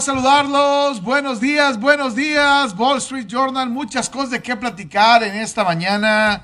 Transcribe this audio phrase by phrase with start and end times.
[0.00, 1.02] saludarlos.
[1.02, 2.74] Buenos días, buenos días.
[2.78, 6.42] Wall Street Journal, muchas cosas de qué platicar en esta mañana,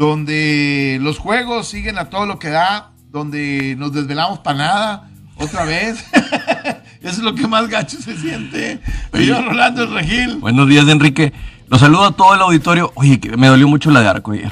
[0.00, 5.66] donde los juegos siguen a todo lo que da, donde nos desvelamos para nada, otra
[5.66, 6.02] vez.
[7.02, 8.80] Eso es lo que más gacho se siente.
[9.12, 10.36] Yo, Rolando Regil.
[10.36, 11.34] Buenos días, Enrique.
[11.68, 12.90] Los saludo a todo el auditorio.
[12.94, 14.50] Oye, que me dolió mucho la de arco ayer.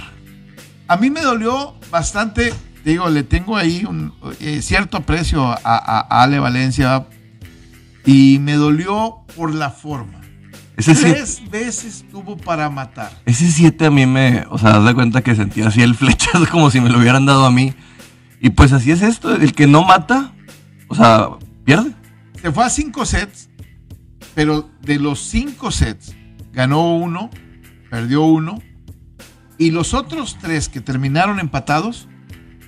[0.87, 2.53] A mí me dolió bastante.
[2.85, 7.07] Digo, le tengo ahí un eh, cierto aprecio a, a Ale Valencia
[8.05, 10.21] y me dolió por la forma.
[10.79, 13.13] Ese Tres veces tuvo para matar.
[13.27, 16.47] Ese 7 a mí me, o sea, das de cuenta que sentía así el flechazo
[16.51, 17.75] como si me lo hubieran dado a mí.
[18.41, 20.33] Y pues así es esto, el que no mata,
[20.87, 21.29] o sea,
[21.65, 21.93] pierde.
[22.41, 23.51] Se fue a cinco sets,
[24.35, 26.15] pero de los cinco sets
[26.53, 27.31] ganó uno,
[27.91, 28.63] perdió uno,
[29.59, 32.07] y los otros tres que terminaron empatados,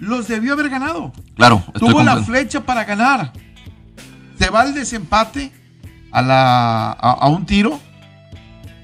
[0.00, 1.12] los debió haber ganado.
[1.36, 3.32] Claro, tuvo la flecha para ganar
[4.40, 5.52] se va al desempate
[6.10, 7.78] a, la, a, un tiro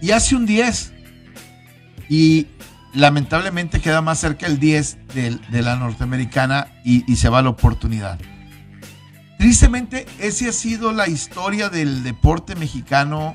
[0.06, 0.92] y hace un 10.
[2.08, 2.46] Y
[2.94, 8.16] lamentablemente queda más cerca el 10 de, la norteamericana y, se va la oportunidad.
[9.36, 13.34] Tristemente, esa ha sido la historia del deporte mexicano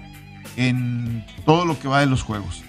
[0.55, 2.63] en todo lo que va de los juegos.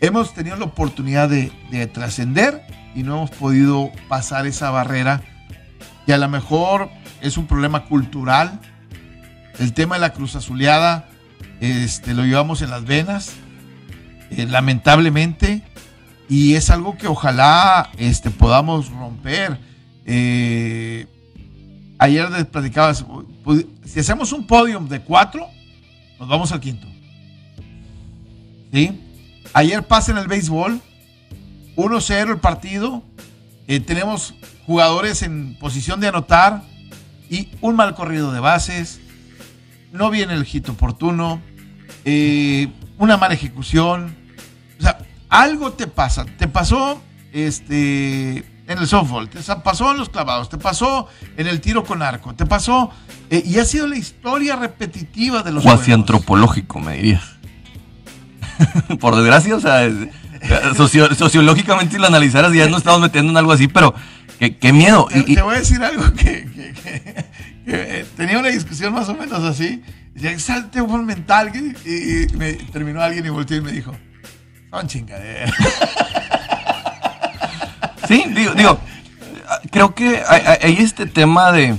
[0.00, 2.62] Hemos tenido la oportunidad de, de trascender
[2.94, 5.20] y no hemos podido pasar esa barrera
[6.06, 6.88] que a lo mejor
[7.20, 8.60] es un problema cultural,
[9.58, 11.10] el tema de la cruz azuleada
[11.60, 13.32] este, lo llevamos en las venas,
[14.30, 15.62] eh, lamentablemente,
[16.28, 19.58] y es algo que ojalá este, podamos romper.
[20.04, 21.06] Eh,
[21.98, 23.04] ayer platicabas,
[23.84, 25.46] si hacemos un podium de cuatro,
[26.18, 26.86] nos vamos al quinto.
[28.72, 29.00] ¿Sí?
[29.52, 30.80] Ayer pasa en el béisbol,
[31.76, 33.02] 1-0 el partido,
[33.68, 34.34] eh, tenemos
[34.66, 36.62] jugadores en posición de anotar
[37.30, 39.00] y un mal corrido de bases,
[39.96, 41.40] no viene el hit oportuno,
[42.04, 42.68] eh,
[42.98, 44.14] una mala ejecución.
[44.78, 44.98] O sea,
[45.28, 46.24] algo te pasa.
[46.38, 47.00] Te pasó
[47.32, 52.02] este, en el softball, te pasó en los clavados, te pasó en el tiro con
[52.02, 52.90] arco, te pasó.
[53.30, 57.24] Eh, y ha sido la historia repetitiva de los Cuasi antropológico, me dirías.
[59.00, 59.88] Por desgracia, o sea,
[61.16, 63.94] sociológicamente si lo analizaras ya no estamos metiendo en algo así, pero
[64.38, 65.08] qué, miedo.
[65.10, 66.46] Te, voy a decir algo que,
[67.66, 69.82] eh, tenía una discusión más o menos así.
[70.14, 71.52] Decía, salte un mental.
[71.84, 73.92] Y, me terminó alguien y volteó y me dijo,
[74.70, 75.52] son chingaderas.
[78.06, 78.78] Sí, digo, digo,
[79.72, 81.74] creo que hay, este tema de,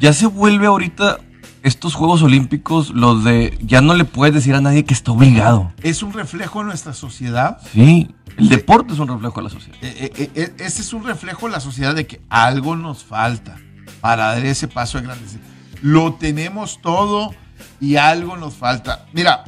[0.00, 1.18] ya se vuelve ahorita
[1.62, 5.72] estos Juegos Olímpicos, los de, ya no le puedes decir a nadie que está obligado.
[5.84, 7.58] Es un reflejo de nuestra sociedad.
[7.72, 9.78] Sí, el deporte es un reflejo de la sociedad.
[9.82, 13.56] Eh, eh, ese es un reflejo de la sociedad de que algo nos falta
[14.00, 15.36] para dar ese paso de grandes.
[15.82, 17.34] Lo tenemos todo
[17.80, 19.06] y algo nos falta.
[19.12, 19.44] Mira,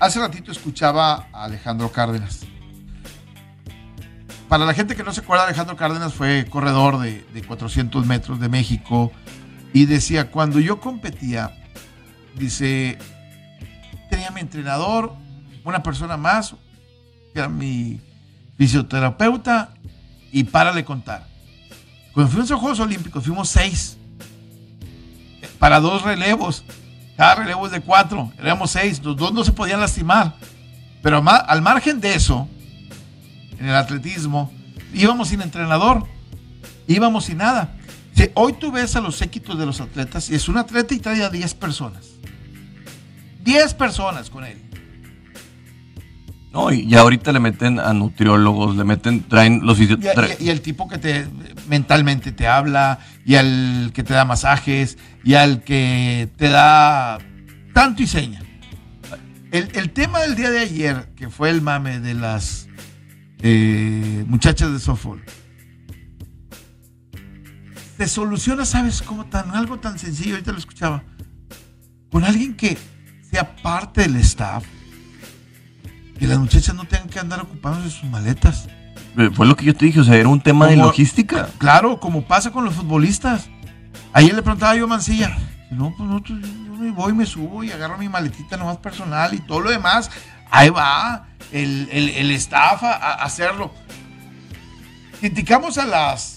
[0.00, 2.40] hace ratito escuchaba a Alejandro Cárdenas.
[4.48, 8.48] Para la gente que no se acuerda, Alejandro Cárdenas fue corredor de, 400 metros de
[8.48, 9.10] México
[9.72, 11.58] y decía, cuando yo competía,
[12.34, 12.98] dice,
[14.10, 15.14] tenía mi entrenador,
[15.64, 16.54] una persona más,
[17.32, 18.00] que era mi
[18.58, 19.72] fisioterapeuta,
[20.30, 21.31] y para de contar.
[22.12, 23.96] Cuando fuimos a los Juegos Olímpicos, fuimos seis.
[25.58, 26.64] Para dos relevos.
[27.16, 28.32] Cada relevo es de cuatro.
[28.38, 29.02] Éramos seis.
[29.02, 30.34] Los dos no se podían lastimar.
[31.02, 32.48] Pero al margen de eso,
[33.58, 34.52] en el atletismo,
[34.92, 36.06] íbamos sin entrenador.
[36.86, 37.76] Íbamos sin nada.
[38.34, 41.22] hoy tú ves a los séquitos de los atletas y es un atleta y trae
[41.22, 42.06] a 10 personas.
[43.42, 44.71] 10 personas con él.
[46.52, 49.88] No, y ahorita le meten a nutriólogos, le meten, traen los y,
[50.38, 51.26] y, el tipo que te
[51.66, 57.18] mentalmente te habla, y al que te da masajes, y al que te da
[57.72, 58.42] tanto y seña.
[59.50, 62.68] El, tema del día de ayer, que fue el mame de las
[63.40, 65.22] eh, muchachas de softball,
[67.96, 69.24] se soluciona, ¿sabes cómo?
[69.24, 71.02] Tan, algo tan sencillo, ahorita lo escuchaba,
[72.10, 72.76] con alguien que
[73.30, 74.64] sea parte del staff
[76.22, 78.68] que las muchachas no tengan que andar ocupándose sus maletas.
[79.18, 81.48] Eh, fue lo que yo te dije, o sea, era un tema de logística.
[81.58, 83.48] Claro, como pasa con los futbolistas.
[84.12, 85.36] Ayer le preguntaba yo a Mancilla,
[85.72, 86.36] no, pues no, yo
[86.76, 90.12] me voy, me subo y agarro mi maletita nomás personal y todo lo demás.
[90.48, 93.72] Ahí va el, el, staff a, hacerlo.
[95.18, 96.36] Criticamos a las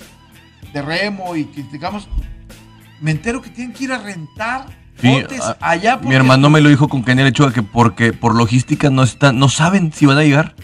[0.74, 2.08] de remo y criticamos.
[3.02, 4.66] Me entero que tienen que ir a rentar
[5.04, 5.98] ah, allá.
[5.98, 9.50] Mi hermano me lo dijo con Kenia Lechuga que porque por logística no están, no
[9.50, 10.56] saben si van a llegar.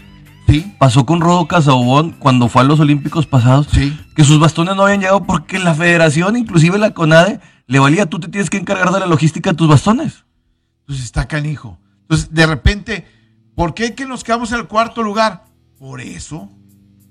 [0.48, 0.74] Sí.
[0.78, 3.68] Pasó con Rodo Casabón cuando fue a los Olímpicos pasados.
[3.72, 3.98] Sí.
[4.16, 8.19] Que sus bastones no habían llegado porque la federación, inclusive la CONADE, le valía, tú
[8.19, 10.25] te tienes que encargar de la logística de tus bastones.
[10.81, 11.80] Entonces está canijo.
[12.01, 13.07] Entonces, de repente,
[13.56, 15.45] ¿por qué que nos quedamos en el cuarto lugar?
[15.80, 16.50] Por eso,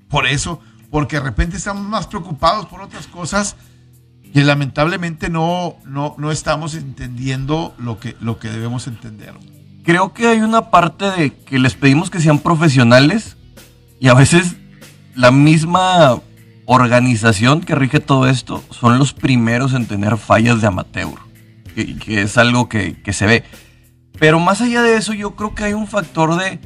[0.08, 3.56] por eso, porque de repente estamos más preocupados por otras cosas
[4.32, 9.34] que lamentablemente no, no, no estamos entendiendo lo que, lo que debemos entender.
[9.84, 13.36] Creo que hay una parte de que les pedimos que sean profesionales
[13.98, 14.56] y a veces
[15.14, 16.20] la misma
[16.66, 21.14] organización que rige todo esto son los primeros en tener fallas de amateur,
[21.74, 23.44] que, que es algo que, que se ve.
[24.18, 26.60] Pero más allá de eso, yo creo que hay un factor de...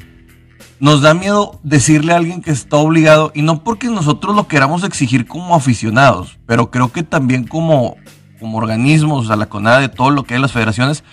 [0.80, 4.84] Nos da miedo decirle a alguien que está obligado, y no porque nosotros lo queramos
[4.84, 7.96] exigir como aficionados, pero creo que también como,
[8.40, 11.04] como organismos, a la CONADE, de todo lo que hay en las federaciones,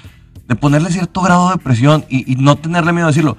[0.48, 3.38] de ponerle cierto grado de presión y, no tenerle miedo a decirlo.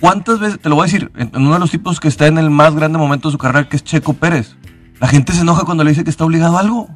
[0.00, 2.38] ¿Cuántas veces, te lo voy a decir, en, uno de los tipos que está en
[2.38, 4.56] el más grande momento de su carrera, que es Checo Pérez,
[5.00, 6.88] la gente se enoja cuando le dice que está obligado a algo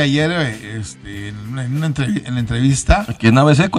[0.00, 3.04] ayer este, en, una entrevista.
[3.08, 3.70] Aquí en ABC,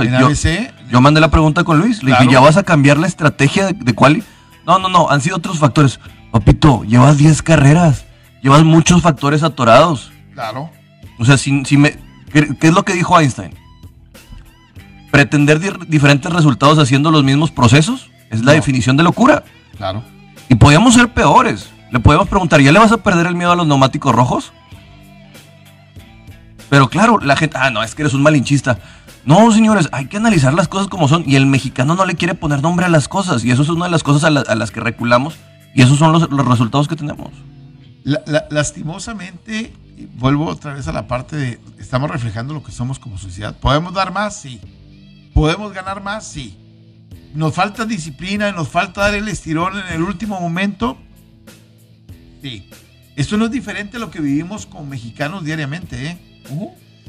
[0.90, 2.04] yo, mandé la pregunta con Luis.
[2.04, 4.24] Le dije, ¿ya vas a cambiar la estrategia de, de quali?
[4.66, 6.00] No, no, no, han sido otros factores.
[6.32, 8.06] Papito, llevas 10 carreras.
[8.42, 10.12] Llevas muchos factores atorados.
[10.34, 10.70] Claro.
[11.20, 11.98] O sea, si, si me,
[12.32, 13.54] ¿qué, es lo que dijo Einstein?
[15.12, 19.44] Pretender diferentes resultados haciendo los mismos procesos es la definición de locura.
[19.78, 20.04] Claro.
[20.50, 21.70] Y podíamos ser peores.
[21.92, 24.52] Le podemos preguntar, ¿ya le vas a perder el miedo a los neumáticos rojos?
[26.74, 28.80] Pero claro, la gente, ah, no, es que eres un malinchista.
[29.26, 31.24] No, señores, hay que analizar las cosas como son.
[31.28, 33.46] Y el mexicano no le quiere poner nombre a las cosas.
[33.46, 35.36] Y eso es una de las cosas a, las que reculamos.
[35.76, 37.30] Y esos son los, resultados que tenemos.
[38.50, 39.72] lastimosamente,
[40.16, 43.56] vuelvo otra vez a la parte de, estamos reflejando lo que somos como sociedad.
[43.56, 44.36] ¿Podemos dar más?
[44.36, 44.60] Sí.
[45.36, 46.26] ¿Podemos ganar más?
[46.26, 46.58] Sí.
[47.36, 48.52] ¿Nos falta disciplina?
[48.52, 50.98] ¿Nos falta dar el estirón en el último momento?
[52.42, 52.68] Sí.
[53.16, 56.33] Esto no es diferente a lo que vivimos con mexicanos diariamente, ¿eh?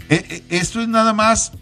[0.08, 1.52] Eh, eh, esto es nada más.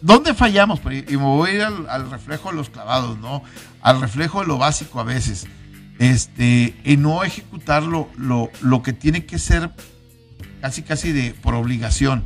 [0.00, 0.80] ¿Dónde fallamos?
[0.80, 3.42] Y me voy a ir al, reflejo de los clavados, ¿no?
[3.80, 5.46] Al reflejo de lo básico a veces.
[5.98, 9.70] Este, en no ejecutar lo, lo, que tiene que ser
[10.60, 12.24] casi casi de por obligación.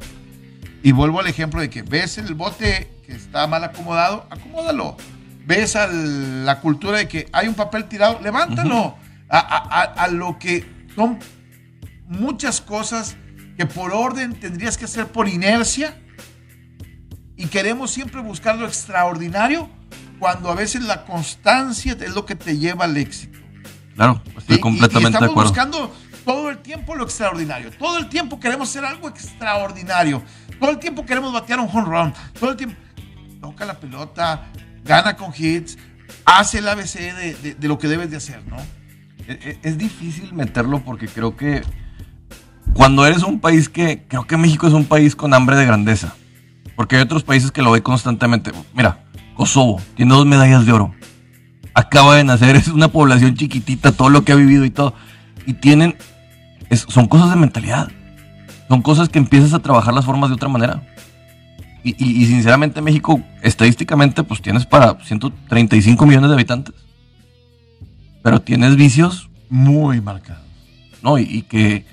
[0.83, 4.97] Y vuelvo al ejemplo de que ves el bote que está mal acomodado, acomódalo.
[5.45, 8.97] Ves a la cultura de que hay un papel tirado, levántalo.
[9.29, 10.65] a, lo que
[10.95, 11.19] son
[12.09, 13.17] muchas cosas
[13.57, 15.97] que por orden tendrías que hacer por inercia
[17.37, 19.69] y queremos siempre buscar lo extraordinario
[20.19, 23.39] cuando a veces la constancia es lo que te lleva al éxito.
[23.95, 25.51] Claro, estoy completamente de acuerdo.
[25.51, 25.95] buscando
[26.25, 27.71] todo el tiempo lo extraordinario.
[27.73, 30.23] Todo el tiempo queremos hacer algo extraordinario.
[30.59, 32.15] Todo el tiempo queremos batear un home run.
[32.39, 32.77] Todo el tiempo
[33.41, 34.47] toca la pelota,
[34.85, 35.79] gana con hits,
[36.25, 38.57] hace el ABC de, de lo que debes de hacer, ¿no?
[39.29, 41.63] E, e, es difícil meterlo porque creo que
[42.77, 46.15] cuando eres un país que, creo que México es un país con hambre de grandeza,
[46.77, 48.53] porque hay otros países que lo ve constantemente.
[48.75, 50.95] Mira, Kosovo tiene dos medallas de oro.
[51.75, 54.95] Acaba de nacer, es una población chiquitita, todo lo que ha vivido y todo.
[55.47, 55.97] Y tienen,
[56.71, 57.89] son cosas de mentalidad.
[58.69, 60.83] Son cosas que empiezas a trabajar las formas de otra manera.
[61.85, 66.75] Y, y, sinceramente México, estadísticamente, pues tienes para 135 millones de habitantes.
[68.25, 70.43] Pero tienes vicios muy marcados.
[71.01, 71.85] No, y que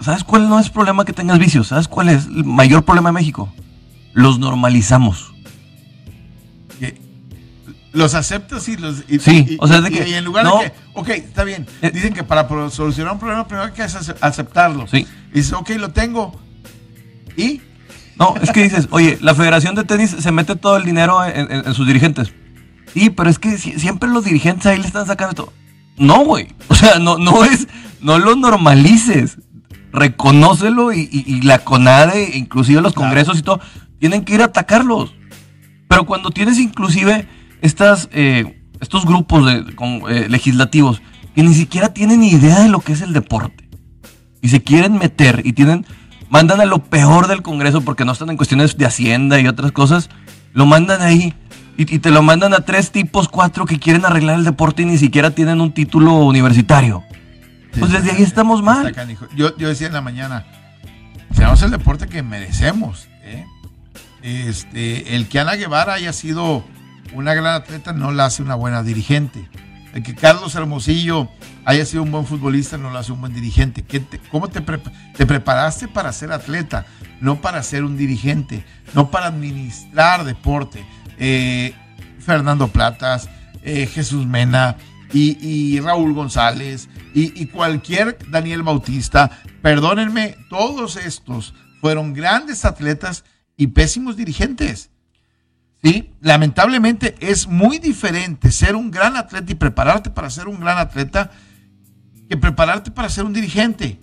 [0.00, 1.68] ¿Sabes cuál no es problema que tengas vicios?
[1.68, 3.52] ¿Sabes cuál es el mayor problema de México?
[4.12, 5.32] Los normalizamos.
[7.92, 9.04] Los aceptas y los.
[9.20, 10.08] sí, o sea, de que.
[10.08, 10.72] Y en lugar de que.
[10.94, 11.66] Ok, está bien.
[11.82, 14.86] Eh, dicen que para solucionar un problema, primero hay que aceptarlo.
[14.86, 15.06] Sí.
[15.30, 16.32] Y dices, ok, lo tengo.
[17.36, 17.60] ¿Y?
[18.18, 21.74] No, es que dices, oye, la Federación de Tenis se mete todo el dinero en,
[21.74, 22.32] sus dirigentes.
[22.94, 25.52] Sí, pero es que siempre los dirigentes ahí le están sacando todo.
[25.98, 26.48] No, güey.
[26.68, 27.68] O sea, no, no es.
[28.00, 29.38] No lo normalices
[29.92, 33.60] reconócelo y, la CONADE, inclusive los congresos y todo,
[33.98, 35.14] tienen que ir a atacarlos.
[35.88, 37.28] Pero cuando tienes inclusive
[37.60, 39.74] estas, eh, estos grupos de,
[40.08, 41.02] eh, legislativos
[41.34, 43.68] que ni siquiera tienen idea de lo que es el deporte
[44.40, 45.86] y se quieren meter y tienen,
[46.28, 49.72] mandan a lo peor del Congreso porque no están en cuestiones de Hacienda y otras
[49.72, 50.08] cosas,
[50.52, 51.34] lo mandan ahí
[51.76, 54.86] y, y te lo mandan a tres tipos, cuatro que quieren arreglar el deporte y
[54.86, 57.04] ni siquiera tienen un título universitario
[57.78, 58.94] pues desde ahí estamos mal.
[59.34, 60.46] Yo, yo decía en la mañana,
[61.34, 63.08] tenemos el deporte que merecemos.
[63.22, 63.46] ¿eh?
[64.22, 66.64] Este, el que Ana Guevara haya sido
[67.14, 69.48] una gran atleta no la hace una buena dirigente.
[69.94, 71.28] El que Carlos Hermosillo
[71.64, 73.84] haya sido un buen futbolista no lo hace un buen dirigente.
[74.30, 76.86] ¿Cómo te, te, preparaste para ser atleta?
[77.20, 78.64] No para ser un dirigente,
[78.94, 80.84] no para administrar deporte.
[81.18, 81.74] Eh,
[82.20, 83.28] Fernando Platas,
[83.62, 84.76] eh, Jesús Mena
[85.12, 93.24] y, Raúl González y, cualquier Daniel Bautista, perdónenme, todos estos fueron grandes atletas
[93.56, 94.90] y pésimos dirigentes.
[95.82, 96.12] ¿sí?
[96.20, 101.30] Lamentablemente es muy diferente ser un gran atleta y prepararte para ser un gran atleta
[102.28, 104.00] que prepararte para ser un dirigente.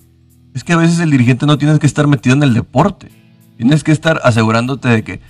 [0.54, 3.12] Es que a veces el dirigente no tienes que estar metido en el deporte.
[3.58, 5.22] Tienes que estar asegurándote de que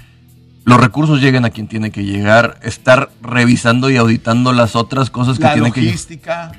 [0.70, 5.40] los recursos lleguen a quien tiene que llegar, estar revisando y auditando las otras cosas
[5.40, 6.52] que tiene que llegar.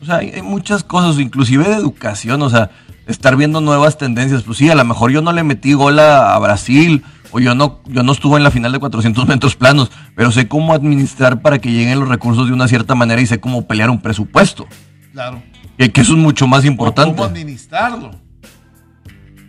[0.00, 2.70] O sea, hay, hay, muchas cosas, inclusive de educación, o sea,
[3.08, 4.44] estar viendo nuevas tendencias.
[4.44, 7.80] Pues sí, a lo mejor yo no le metí gol a, Brasil o yo no,
[7.86, 11.58] yo no estuve en la final de 400 metros planos, pero sé cómo administrar para
[11.58, 14.68] que lleguen los recursos de una cierta manera y sé cómo pelear un presupuesto.
[15.12, 15.42] Claro.
[15.76, 17.16] Que, que eso es mucho más importante.
[17.16, 18.12] cómo administrarlo.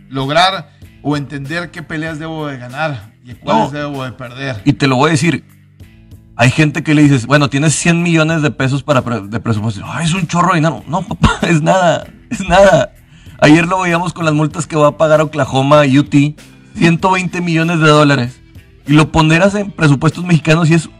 [0.08, 0.75] Lograr
[1.08, 4.60] o entender qué peleas debo de ganar y cuáles debo de perder.
[4.64, 5.44] Y te lo voy a decir,
[6.34, 9.82] hay gente que le dices, bueno, tienes 100 millones de pesos para de presupuesto.
[9.84, 10.82] Ay, es un chorro de dinero.
[10.88, 12.92] No, papá, es nada, es nada.
[13.38, 16.12] Ayer lo veíamos con las multas que va a pagar Oklahoma UT,
[16.74, 18.40] 120 millones de dólares.
[18.84, 20.90] Y lo ponderas en presupuestos mexicanos y es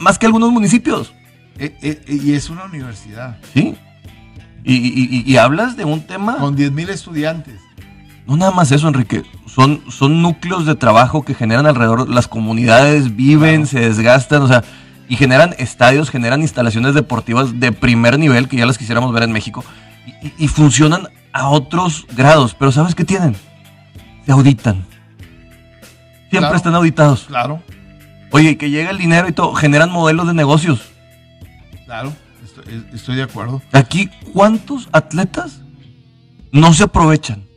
[0.00, 1.14] más, que algunos municipios.
[1.56, 3.38] Eh, eh, eh, y es una universidad.
[3.54, 3.74] Sí.
[4.64, 6.36] Y, hablas de un tema...
[6.36, 7.58] Con 10 mil estudiantes.
[8.26, 9.24] No nada más eso, Enrique.
[9.46, 14.62] Son, son núcleos de trabajo que generan alrededor, las comunidades viven, se desgastan, o sea,
[15.08, 19.32] y generan estadios, generan instalaciones deportivas de primer nivel, que ya las quisiéramos ver en
[19.32, 19.64] México,
[20.38, 23.34] y funcionan a otros grados, pero ¿sabes qué tienen?
[24.24, 24.84] Se auditan.
[26.30, 27.24] Siempre están auditados.
[27.24, 27.60] Claro.
[28.30, 30.80] Oye, que llega el dinero y todo, generan modelos de negocios.
[31.86, 32.12] Claro,
[32.92, 33.60] estoy, de acuerdo.
[33.72, 35.62] Aquí, ¿cuántos atletas
[36.52, 37.49] no se aprovechan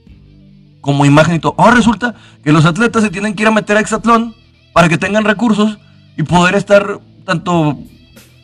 [0.84, 1.56] como imagen y todo?
[1.58, 2.14] Ahora resulta
[2.44, 4.36] que los atletas se tienen que ir a meter a Exatlón
[4.74, 5.80] para que tengan recursos
[6.18, 7.80] y poder estar tanto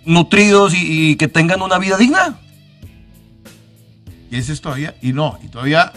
[0.06, 2.40] nutridos y que tengan una vida digna.
[4.32, 5.92] Y ese es todavía, y no, y todavía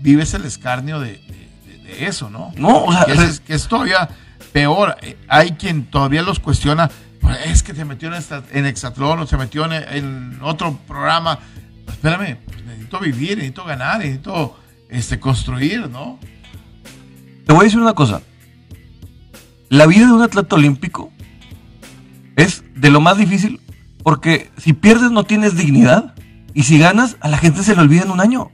[0.00, 1.20] vives el escarnio de,
[2.00, 2.52] eso, ¿no?
[2.56, 4.10] No, o sea, que es, que es todavía
[4.52, 4.96] peor.
[5.00, 6.90] Eh, hay quien todavía los cuestiona,
[7.20, 11.38] pues, es que se metió en, en Exatlón o se metió en, otro programa.
[11.86, 16.18] Pues, espérame, pues, necesito vivir, necesito ganar, necesito este, construir, ¿no?
[17.46, 18.22] Te voy a decir una cosa.
[19.68, 21.12] La vida de un atleta olímpico
[22.36, 23.60] es de lo más difícil
[24.02, 26.14] porque si pierdes no tienes dignidad
[26.54, 28.50] y si ganas, a la gente se le olvida en un año.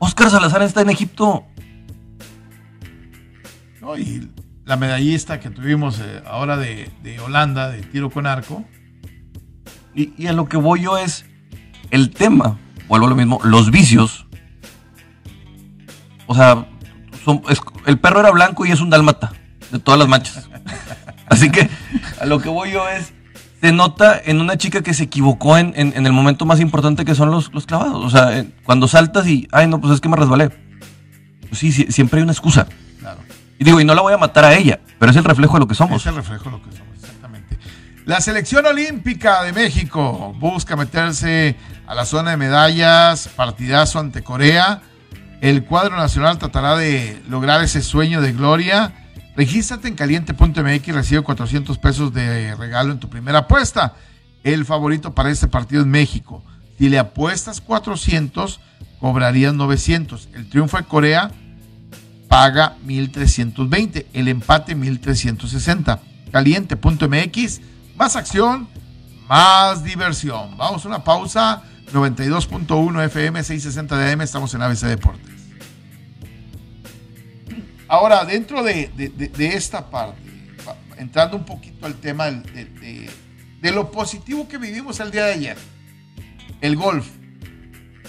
[0.00, 1.44] Oscar Salazar está en Egipto.
[3.80, 4.28] No, y
[4.64, 6.90] la medallista que tuvimos eh, ahora de,
[7.24, 8.64] Holanda, de tiro con arco.
[9.94, 11.26] Y, a lo que voy yo es
[11.90, 12.58] el tema,
[12.88, 14.26] vuelvo a lo mismo, los vicios.
[16.30, 16.64] O sea,
[17.86, 19.32] el perro era blanco y es un dalmata,
[19.72, 20.48] de todas las manchas.
[21.26, 21.68] Así que
[22.20, 23.12] a lo que voy yo es
[23.60, 27.32] se nota en una chica que se equivocó en, el momento más importante que son
[27.32, 28.04] los, los clavados.
[28.04, 30.50] O sea, cuando saltas y, ay, no, pues es que me resbalé.
[31.48, 32.68] Pues sí, siempre hay una excusa.
[33.00, 33.18] Claro.
[33.58, 35.60] Y digo, y no la voy a matar a ella, pero es el reflejo de
[35.60, 36.00] lo que somos.
[36.00, 37.58] Es el reflejo de lo que somos, exactamente.
[38.04, 41.56] La selección olímpica de México busca meterse
[41.88, 44.82] a la zona de medallas, partidazo ante Corea.
[45.40, 48.92] El cuadro nacional tratará de lograr ese sueño de gloria
[49.40, 53.94] Regístrate en caliente.mx y recibe 400 pesos de regalo en tu primera apuesta.
[54.42, 56.44] El favorito para este partido es México.
[56.78, 58.60] Si le apuestas 400,
[58.98, 60.28] cobrarías 900.
[60.34, 61.30] El triunfo de Corea
[62.28, 64.08] paga 1320.
[64.12, 66.00] El empate 1360.
[66.32, 67.60] Caliente.mx.
[67.96, 68.68] Más acción,
[69.28, 70.56] más diversión.
[70.58, 71.62] Vamos a una pausa.
[71.92, 74.20] 92.1 FM, 660 de AM.
[74.22, 75.40] Estamos en ABC Deportes.
[77.88, 78.88] Ahora, dentro de,
[79.36, 80.22] esta parte,
[80.96, 83.10] entrando un poquito al tema de,
[83.72, 85.56] lo positivo que vivimos el día de ayer,
[86.60, 87.08] el golf,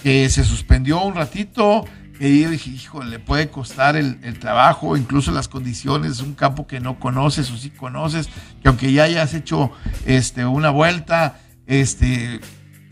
[0.04, 1.84] que se suspendió un ratito,
[2.16, 6.78] que yo dije, hijo, le puede costar el, trabajo, incluso las condiciones, un campo que
[6.78, 8.28] no conoces o sí conoces,
[8.62, 9.72] que aunque ya hayas hecho
[10.06, 12.40] este, una vuelta, este,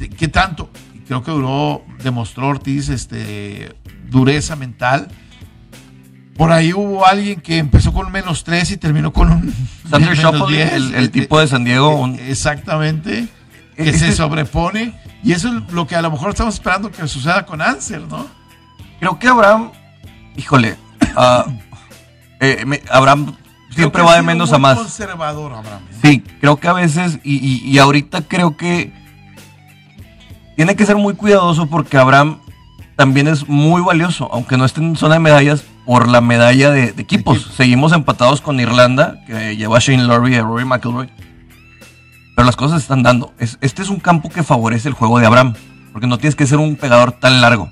[0.09, 0.71] ¿qué tanto?
[1.07, 3.75] Creo que duró, demostró Ortiz este,
[4.09, 5.09] dureza mental
[6.41, 9.55] por ahí hubo alguien que empezó con menos 3 y terminó con un.
[9.91, 12.07] Sander el, el, tipo de San Diego.
[12.07, 13.29] Eh, exactamente.
[13.77, 14.99] Que se sobrepone.
[15.23, 18.27] Y eso es lo que a lo mejor estamos esperando que suceda con Anser, ¿no?
[19.01, 19.71] Creo que Abraham.
[20.35, 20.79] Híjole.
[21.15, 21.45] Ah,
[22.41, 23.37] eh, Abraham
[23.69, 24.79] siempre va de menos a más.
[24.79, 25.83] conservador, Abraham.
[25.91, 25.99] ¿eh?
[26.03, 28.95] Sí, creo que a veces, y, y, y ahorita creo que
[30.61, 32.39] tiene que ser muy cuidadoso porque Abraham
[32.95, 36.93] también es muy valioso, aunque no esté en zona de medallas, por la medalla de,
[36.93, 37.39] de equipos.
[37.39, 37.53] Equipo.
[37.55, 41.09] Seguimos empatados con Irlanda, que lleva a Shane Lowry y a Rory McIlroy.
[42.37, 43.33] Pero las cosas se están dando.
[43.39, 45.55] Es- este es un campo que favorece el juego de Abraham,
[45.95, 47.71] porque no tienes que ser un pegador tan largo.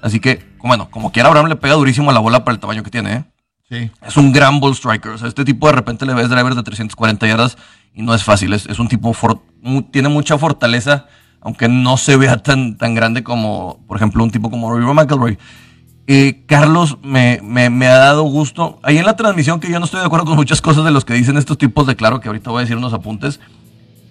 [0.00, 2.82] Así que, bueno, como quiera, Abraham le pega durísimo a la bola para el tamaño
[2.82, 3.24] que tiene, ¿eh?
[3.68, 3.90] Sí.
[4.06, 5.12] Es un gran ball striker.
[5.12, 7.58] O sea, este tipo de repente le ves drivers de 340 yardas
[7.92, 8.54] y no es fácil.
[8.54, 9.42] Es, es un tipo, for-
[9.90, 11.08] tiene mucha fortaleza,
[11.42, 15.38] aunque no se vea tan, tan grande como, por ejemplo, un tipo como Rory McIlroy.
[16.06, 18.78] Eh, Carlos, me, me- me ha dado gusto.
[18.82, 21.04] Ahí en la transmisión, que yo no estoy de acuerdo con muchas cosas de los
[21.04, 23.40] que dicen estos tipos de claro, que ahorita voy a decir unos apuntes,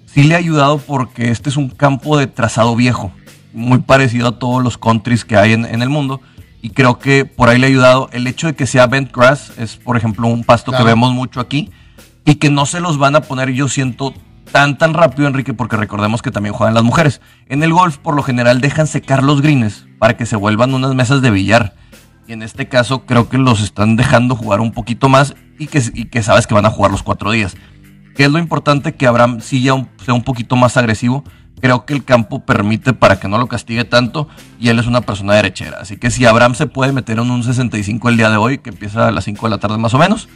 [0.06, 3.12] sí le ha ayudado porque este es un campo de trazado viejo,
[3.54, 6.22] muy parecido a todos los countries que hay en, en el mundo.
[6.62, 9.52] Y creo que por ahí le ha ayudado el hecho de que sea bent grass,
[9.58, 10.86] es por ejemplo un pasto Claro.
[10.86, 11.72] que vemos mucho aquí,
[12.24, 14.14] y que no se los van a poner, yo siento,
[14.52, 17.22] tan tan rápido, Enrique, porque recordemos que también juegan las mujeres.
[17.48, 20.94] En el golf, por lo general, dejan secar los greens para que se vuelvan unas
[20.96, 21.74] mesas de billar.
[22.28, 25.82] Y en este caso, creo que los están dejando jugar un poquito más y que,
[25.94, 27.56] y que sabes que van a jugar los cuatro días.
[28.16, 28.94] ¿Qué es lo importante?
[28.96, 31.24] Que Abraham sí ya un- sea un poquito más agresivo.
[31.62, 34.28] Creo que el campo permite para que no lo castigue tanto
[34.60, 35.78] y él es una persona derechera.
[35.82, 38.70] Así que si Abraham se puede meter en un 65 el día de hoy, que
[38.72, 40.28] empieza a las 5 de la tarde más o menos,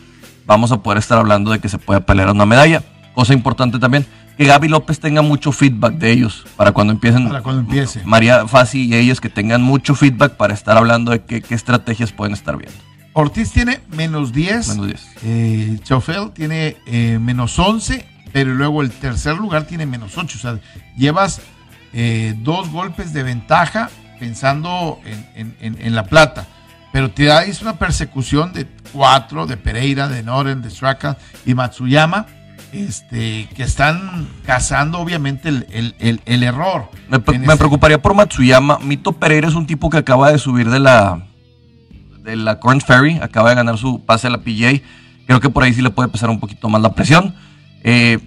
[0.46, 2.84] vamos a poder estar hablando de que se puede pelear una medalla.
[3.16, 4.06] Cosa importante también,
[4.38, 7.28] que Gaby López tenga mucho feedback de ellos para cuando empiecen.
[7.30, 8.02] Para cuando empiece.
[8.06, 12.12] María Fassi y ellos que tengan mucho feedback para estar hablando de qué, qué estrategias
[12.12, 12.78] pueden estar viendo.
[13.14, 14.68] Ortiz tiene menos 10.
[14.68, 15.08] Menos 10.
[15.24, 20.38] Eh, Chaufel tiene eh, menos 11, pero luego el tercer lugar tiene menos 8.
[20.38, 20.60] O sea,
[20.98, 21.40] llevas
[21.94, 26.46] eh, dos golpes de ventaja pensando en, en- en- en la plata.
[26.92, 31.54] Pero te da es una persecución de cuatro, de Pereira, de Noren, de Straka y
[31.54, 32.26] Matsuyama,
[32.84, 36.90] este, que están cazando obviamente el, el- el- el error.
[37.10, 38.80] Me, preocuparía por Matsuyama.
[38.80, 41.26] Mito Pereira es un tipo que acaba de subir de la
[42.24, 44.82] de la Corn Ferry, acaba de ganar su pase a la PGA.
[45.28, 47.36] Creo que por ahí sí le puede pesar un poquito más la presión.
[47.84, 48.18] Eh,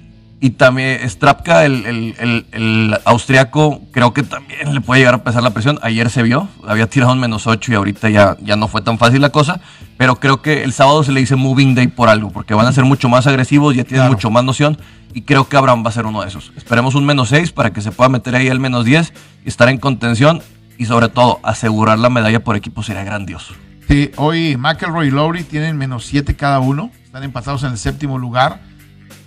[0.40, 5.24] y también Strapka, el, el- el- el austriaco, creo que también le puede llegar a
[5.24, 5.78] pesar la presión.
[5.82, 8.98] Ayer se vio, había tirado un menos 8 y ahorita ya, ya no fue tan
[8.98, 9.60] fácil la cosa.
[9.96, 12.72] Pero creo que el sábado se le dice moving day por algo, porque van a
[12.72, 14.12] ser mucho más agresivos, ya tienen Claro.
[14.12, 14.78] mucho más noción.
[15.12, 16.52] Y creo que Abraham va a ser uno de esos.
[16.56, 19.12] Esperemos un menos 6 para que se pueda meter ahí el menos 10
[19.44, 20.40] y estar en contención.
[20.76, 23.54] Y sobre todo, asegurar la medalla por equipo sería grandioso.
[23.88, 26.92] Sí, hoy McElroy y Lowry tienen menos 7 cada uno.
[27.04, 28.60] Están empatados en el séptimo lugar.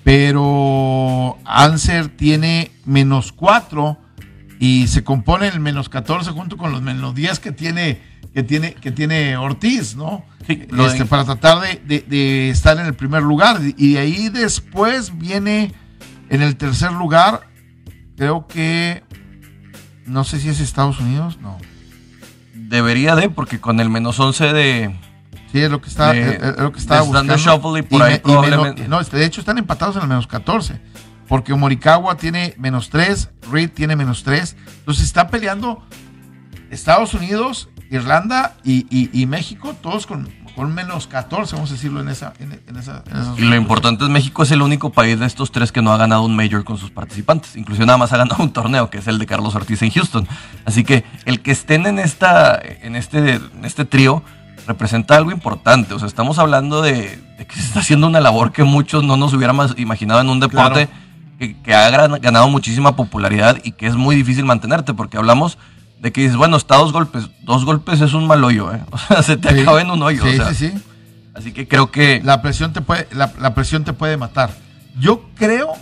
[0.03, 3.97] Pero Anser tiene menos 4
[4.59, 7.99] y se compone el menos 14 junto con los menos 10 que tiene,
[8.33, 10.23] que tiene, que tiene Ortiz, ¿no?
[10.47, 13.59] Sí, Este, para tratar de, de- de estar en el primer lugar.
[13.77, 15.71] Y de ahí después viene
[16.29, 17.41] en el tercer lugar,
[18.17, 19.03] creo que,
[20.05, 21.57] no sé si es Estados Unidos, no.
[22.53, 24.95] Debería de, porque con el menos 11 de...
[25.51, 27.35] Sí, es lo que está, de- es- es lo que estaba buscando.
[27.37, 30.27] Shuffle y por ahí me- probablemente- menos- no, de hecho están empatados en el menos
[30.27, 30.79] 14.
[31.27, 34.55] Porque Morikawa tiene menos 3, Reed tiene menos 3.
[34.79, 35.81] Entonces está peleando
[36.69, 42.07] Estados Unidos, Irlanda y, y- México, todos con, con menos 14, vamos a decirlo en
[42.09, 42.33] esa.
[42.39, 45.25] En, en esa, en esas- Y lo importante es México es el único país de
[45.25, 47.55] estos tres que no ha ganado un major con sus participantes.
[47.55, 50.27] Inclusive nada más ha ganado un torneo, que es el de Carlos Ortiz en Houston.
[50.65, 54.23] Así que el que estén en esta, en este, en este trío
[54.71, 55.93] representa algo importante.
[55.93, 59.17] O sea, estamos hablando de, de que se está haciendo una labor que muchos no
[59.17, 60.87] nos hubiéramos imaginado en un deporte
[61.37, 65.57] que, que ha ganado muchísima popularidad y que es muy difícil mantenerte, porque hablamos
[65.99, 67.29] de que dices, bueno, está dos golpes.
[67.43, 68.81] Dos golpes es un mal hoyo, ¿eh?
[68.91, 70.23] O sea, se te Sí, acaba en un hoyo.
[70.23, 70.83] Sí, o sea, sí, sí.
[71.33, 72.21] Así que creo que...
[72.23, 74.51] La presión te puede, la, la presión te puede matar.
[74.99, 75.73] Yo creo,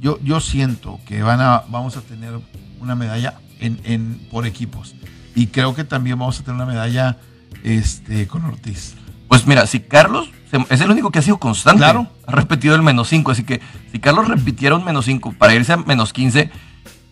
[0.00, 2.38] yo, yo siento que van a, vamos a tener
[2.80, 4.94] una medalla en, en, por equipos.
[5.34, 7.16] Y creo que también vamos a tener una medalla
[7.64, 8.94] este, con Ortiz.
[9.28, 10.30] Pues mira, si Carlos
[10.68, 12.06] es el único que ha sido constante, Claro.
[12.26, 15.72] ha repetido el menos 5, así que si Carlos repitiera un menos 5 para irse
[15.72, 16.50] a menos 15,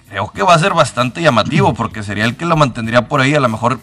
[0.08, 3.34] creo que va a ser bastante llamativo, porque sería el que lo mantendría por ahí,
[3.34, 3.80] a lo mejor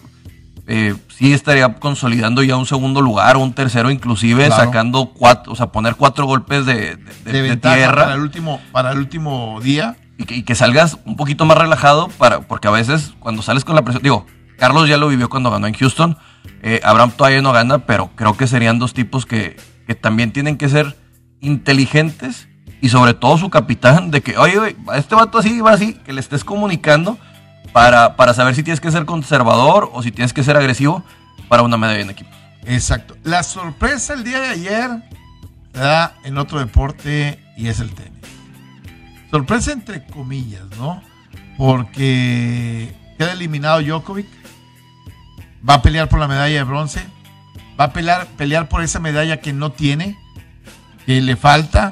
[0.67, 4.65] eh, sí estaría consolidando ya un segundo lugar o un tercero inclusive, Claro.
[4.65, 8.15] sacando cuatro, o sea, poner cuatro golpes de, de- de- De, de ventaja tierra para
[8.15, 9.95] el último, para el último día.
[10.19, 13.63] y que, y que salgas un poquito más relajado, para, porque a veces cuando sales
[13.63, 14.25] con la presión, digo,
[14.57, 16.17] Carlos ya lo vivió cuando ganó en Houston,
[16.61, 19.57] eh, Abraham todavía no gana, pero creo que serían dos tipos que,
[20.01, 20.97] también tienen que ser
[21.39, 22.49] inteligentes
[22.81, 26.19] y sobre todo su capitán, de que, oye, este vato así va así, que le
[26.19, 27.17] estés comunicando
[27.71, 31.03] para, para saber si tienes que ser conservador o si tienes que ser agresivo
[31.47, 32.29] para una medalla en equipo.
[32.65, 33.15] Exacto.
[33.23, 34.89] La sorpresa el día de ayer
[35.71, 38.11] te da en otro deporte y es el tenis.
[39.31, 41.01] Sorpresa entre comillas, ¿no?
[41.57, 44.27] Porque queda eliminado Djokovic,
[45.67, 47.05] va a pelear por la medalla de bronce,
[47.79, 50.17] va a pelear, pelear por esa medalla que no tiene,
[51.05, 51.91] que le falta,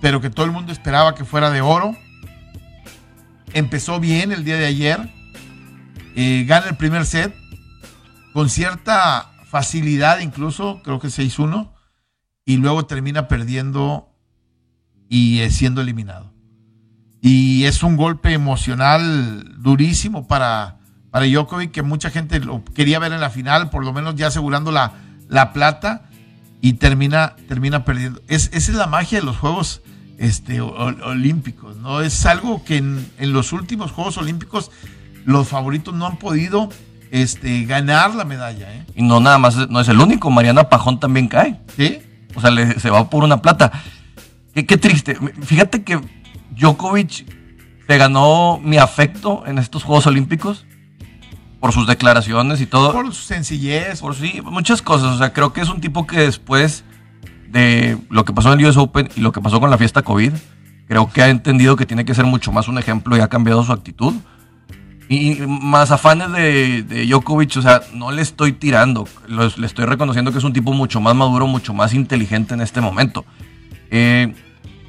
[0.00, 1.96] pero que todo el mundo esperaba que fuera de oro.
[3.52, 5.10] Empezó bien el día de ayer,
[6.14, 7.34] eh, gana el primer set
[8.32, 11.72] con cierta facilidad, incluso creo que 6-1,
[12.44, 14.14] y luego termina perdiendo
[15.08, 16.32] y eh, siendo eliminado.
[17.20, 20.77] Y es un golpe emocional durísimo para,
[21.10, 24.28] para Djokovic, que mucha gente lo quería ver en la final, por lo menos ya
[24.28, 24.92] asegurando la,
[25.28, 26.08] la plata,
[26.60, 28.20] y termina, termina perdiendo.
[28.28, 29.82] Es, esa es la magia de los Juegos
[30.18, 32.00] este, Olímpicos, ¿no?
[32.00, 34.70] Es algo que en, en, los últimos Juegos Olímpicos
[35.24, 36.68] los favoritos no han podido
[37.10, 38.74] este, ganar la medalla.
[38.74, 38.84] ¿eh?
[38.96, 41.60] Y no nada más, no es el único, Mariana Pajón también cae.
[41.76, 42.00] ¿Sí?
[42.34, 43.70] O sea, le, se va por una plata.
[44.54, 45.16] Qué, qué triste.
[45.42, 46.00] Fíjate que
[46.50, 47.24] Djokovic
[47.86, 50.66] se ganó mi afecto en estos Juegos Olímpicos
[51.60, 52.92] por sus declaraciones y todo.
[52.92, 54.00] Por su sencillez.
[54.00, 55.14] Por sí, muchas cosas.
[55.14, 56.84] O sea, creo que es un tipo que después
[57.48, 60.02] de lo que pasó en el US Open y lo que pasó con la fiesta
[60.02, 60.32] COVID,
[60.86, 63.64] creo que ha entendido que tiene que ser mucho más un ejemplo y ha cambiado
[63.64, 64.14] su actitud.
[65.10, 70.32] Y más afanes de, de Djokovic, o sea, no le estoy tirando, le estoy reconociendo
[70.32, 73.24] que es un tipo mucho más maduro, mucho más inteligente en este momento.
[73.90, 74.34] Eh,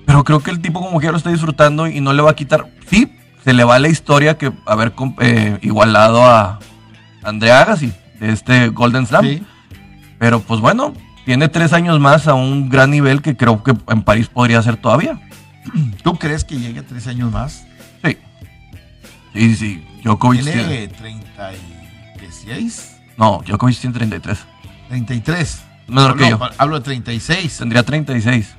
[0.05, 2.31] pero creo que el tipo como que ya lo está disfrutando y no le va
[2.31, 2.67] a quitar.
[2.89, 3.09] Sí,
[3.49, 6.59] se le va la historia que haber eh, igualado a
[7.23, 9.25] André Agassi de este Golden Slam.
[9.25, 9.43] Sí.
[10.19, 10.93] Pero pues bueno,
[11.25, 14.77] tiene tres años más a un gran nivel que creo que en París podría ser
[14.77, 15.19] todavía.
[16.03, 17.65] ¿Tú crees que llegue a tres años más?
[18.03, 18.19] Sí.
[19.33, 19.83] Sí, sí.
[20.03, 22.97] Djokovic tiene 36.
[23.17, 24.45] No, Djokovic tiene 33.
[24.89, 25.63] 33.
[25.87, 26.39] Menor que yo.
[26.59, 27.57] Hablo de 36.
[27.57, 28.55] Tendría 36.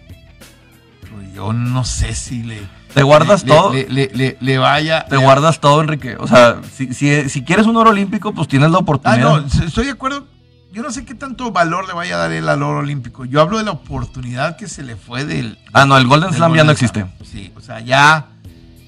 [1.32, 2.79] Yo no sé si le.
[2.94, 3.72] Te guardas le, todo.
[3.72, 5.04] Le, le, le, vaya.
[5.06, 6.16] Te guardas todo, Enrique.
[6.18, 9.36] O sea, si, si, si, quieres un oro olímpico, pues tienes la oportunidad.
[9.36, 10.26] Ah, no, estoy de acuerdo.
[10.72, 13.24] Yo no sé qué tanto valor le vaya a dar él al oro olímpico.
[13.24, 15.58] Yo hablo de la oportunidad que se le fue del.
[15.72, 17.06] Ah, no, el Golden Slam ya no existe.
[17.24, 18.28] Sí, o sea, ya.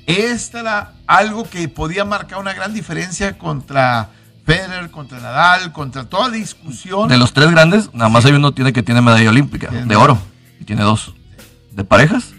[0.07, 4.11] Esta era algo que podía marcar una gran diferencia contra
[4.45, 7.09] Federer, contra Nadal, contra toda discusión.
[7.09, 8.31] De los tres grandes, nada más sí.
[8.31, 10.19] hay uno tiene que tiene medalla olímpica de oro
[10.61, 11.15] y tiene dos
[11.71, 12.32] de parejas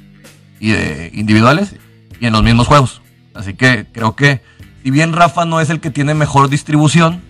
[0.63, 1.75] y de individuales
[2.21, 3.01] y en los mismos juegos.
[3.35, 4.41] Así que creo que
[4.81, 7.21] si bien Rafa no es el que tiene mejor distribución,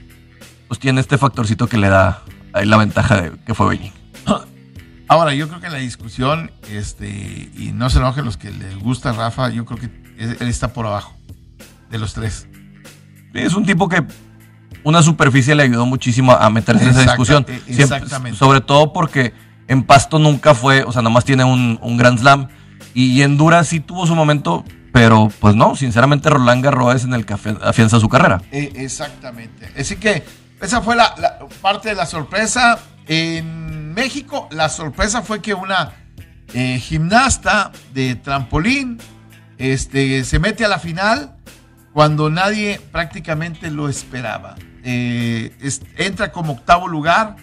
[0.68, 2.22] pues tiene este factorcito que le da
[2.54, 3.92] ahí la ventaja de que fue Beijing.
[5.08, 9.14] Ahora, yo creo que la discusión, este, y no se enojen los que les gusta
[9.14, 11.16] Rafa, yo creo que él está por abajo
[11.90, 12.48] de los tres.
[13.34, 14.04] Es un tipo que
[14.84, 17.48] una superficie le ayudó muchísimo a meterse en esa discusión.
[17.68, 18.14] Exactamente.
[18.14, 19.34] Siempre, sobre todo porque
[19.68, 22.50] en Pasto nunca fue, o sea, nomás tiene un, un Grand Slam.
[22.94, 27.26] Y en Dura sí tuvo su momento, pero pues no, sinceramente Roland Garros en el
[27.26, 28.42] que afianza su carrera.
[28.52, 29.72] Eh, exactamente.
[29.78, 30.24] Así que
[30.62, 31.14] esa fue la,
[31.62, 32.80] parte de la sorpresa.
[33.08, 35.92] En México, la sorpresa fue que una
[36.54, 38.98] eh, gimnasta de trampolín
[39.58, 41.36] este, se mete a la final
[41.92, 44.56] cuando nadie prácticamente lo esperaba.
[44.84, 45.56] Eh,
[45.98, 47.36] entra como octavo lugar.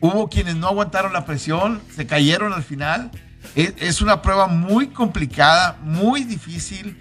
[0.00, 3.10] Hubo quienes no aguantaron la presión, se cayeron al final.
[3.56, 6.96] Es, es una prueba muy complicada, muy difícil.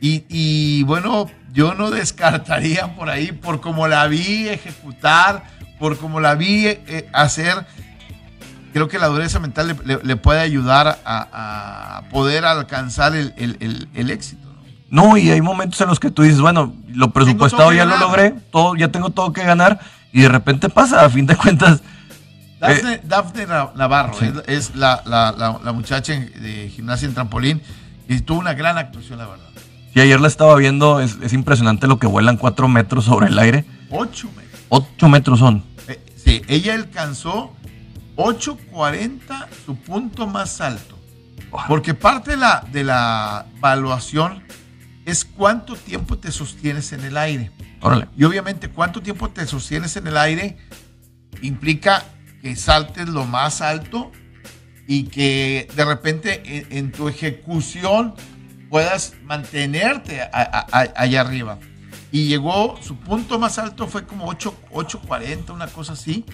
[0.00, 5.44] Y, y, bueno, yo no descartaría por ahí, por como la vi ejecutar,
[5.78, 7.66] por como la vi eh, hacer,
[8.72, 13.34] creo que la dureza mental le, le, le puede ayudar a, a, poder alcanzar el,
[13.36, 14.48] el, el, el éxito.
[14.90, 18.30] No, y hay momentos en los que tú dices, bueno, lo presupuestado ya lo logré,
[18.50, 19.78] todo, ya tengo todo que ganar,
[20.12, 21.82] y de repente pasa, a fin de cuentas.
[22.60, 24.26] Dafne, eh, Dafne Navarro sí.
[24.46, 27.62] es, es la, la, la, la, muchacha de gimnasia en trampolín
[28.08, 29.48] y tuvo una gran actuación, la verdad.
[29.94, 33.38] Sí, ayer la estaba viendo, es, es impresionante lo que vuelan cuatro metros sobre el
[33.38, 33.64] aire.
[33.90, 34.60] Ocho metros.
[34.68, 35.64] Ocho metros son.
[35.86, 37.54] Eh, sí, ella alcanzó
[38.16, 40.98] 8.40, su punto más alto.
[41.68, 44.42] Porque parte de la, de la evaluación
[45.06, 47.52] es cuánto tiempo te sostienes en el aire.
[47.80, 48.08] Órale.
[48.16, 50.58] Y obviamente cuánto tiempo te sostienes en el aire
[51.40, 52.04] implica
[52.42, 54.12] que saltes lo más alto
[54.86, 58.14] y que de repente en, en tu ejecución
[58.68, 61.58] puedas mantenerte a, a, a, allá arriba.
[62.10, 66.24] Y llegó, su punto más alto fue como 8.40, una cosa así.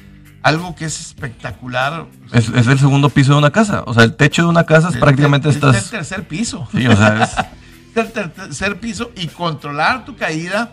[0.42, 2.06] Algo que es espectacular.
[2.32, 3.82] Es, es, el segundo piso de una casa.
[3.86, 5.76] O sea, el techo de una casa es, prácticamente es, estás...
[5.76, 6.68] Es el tercer piso.
[6.70, 7.96] Sí, o sea, es...
[7.96, 10.72] el tercer piso y controlar tu caída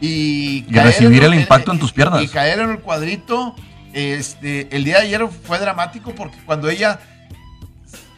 [0.00, 2.22] y, y recibir el, el impacto en, en, tus piernas.
[2.22, 3.54] Y caer en el cuadrito.
[3.94, 7.00] Este, el día de ayer fue dramático porque cuando ella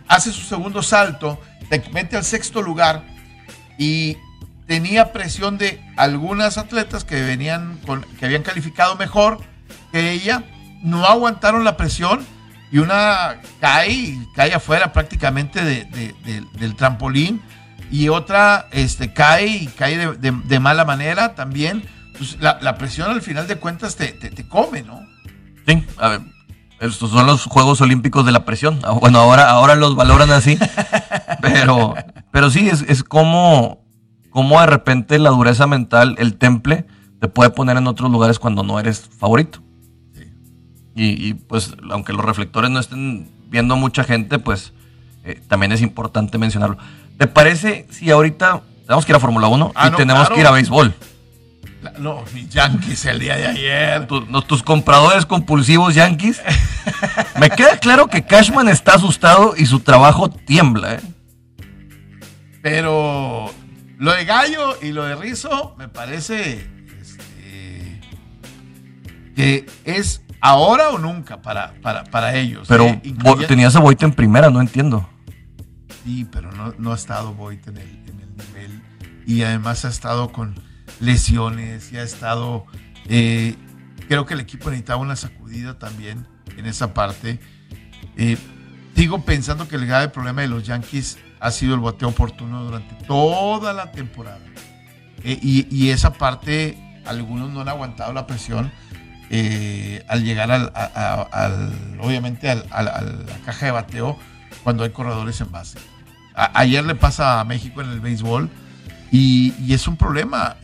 [0.08, 3.04] hace su segundo salto, te mete al sexto lugar
[3.78, 4.16] y
[4.66, 9.38] tenía presión de algunas atletas que venían con, que habían calificado mejor
[9.92, 10.44] que ella,
[10.82, 12.26] no aguantaron la presión
[12.72, 17.40] y una cae, cae afuera prácticamente del trampolín
[17.90, 21.84] y otra este, cae y cae de, mala manera también.
[22.18, 25.06] Pues, la, presión al final de cuentas te, te, come, ¿no?
[25.66, 26.20] Sí, a ver,
[26.80, 28.80] estos son los Juegos Olímpicos de la presión.
[28.84, 30.58] Ah, bueno, ahora, ahora los valoran así,
[31.40, 31.94] pero,
[32.30, 33.84] pero sí, es, es como,
[34.30, 36.86] como de repente la dureza mental, el temple,
[37.20, 39.60] te puede poner en otros lugares cuando no eres favorito.
[40.98, 44.72] Y, pues aunque los reflectores no estén viendo mucha gente, pues
[45.24, 46.78] eh, también es importante mencionarlo.
[47.18, 50.46] ¿Te parece si ahorita tenemos que ir a Fórmula 1 ah, y tenemos que ir
[50.46, 50.94] a béisbol?
[51.98, 54.06] No, Yankees el día de ayer.
[54.46, 56.42] tus compradores compulsivos Yankees.
[57.40, 61.00] Me queda claro que Cashman está asustado y su trabajo tiembla, ¿eh?
[62.62, 63.52] Pero
[63.98, 66.66] lo de Gallo y lo de Rizzo me parece
[67.00, 68.00] este,
[69.34, 72.66] que es ahora o nunca para, para, ellos.
[72.68, 73.02] Pero ¿eh?
[73.48, 75.08] tenías a Boyd en primera, no entiendo.
[76.04, 78.04] Sí, pero no, ha estado Boyd en el,
[78.36, 78.82] nivel.
[79.26, 80.54] Y además ha estado con
[81.00, 82.66] lesiones y ha estado...
[83.08, 83.56] Eh,
[84.08, 87.40] creo que el equipo necesitaba una sacudida también en esa parte.
[88.16, 88.36] Eh,
[88.94, 92.94] sigo pensando que el grave problema de los Yankees ha sido el bateo oportuno durante
[93.06, 94.40] toda la temporada.
[95.24, 98.70] y, esa parte, algunos no han aguantado la presión
[99.28, 103.02] eh, al llegar al, obviamente a la
[103.44, 104.16] caja de bateo
[104.62, 105.78] cuando hay corredores en base.
[106.34, 108.48] ayer le pasa a México en el béisbol
[109.10, 110.56] y, es un problema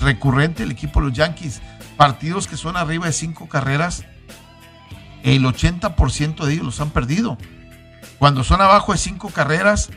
[0.00, 1.62] recurrente el equipo de los Yankees.
[1.96, 4.04] Partidos que son arriba de cinco carreras,
[5.22, 7.38] el 80% de ellos los han perdido.
[8.18, 9.90] Cuando son abajo de cinco carreras,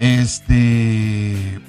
[0.00, 1.60] este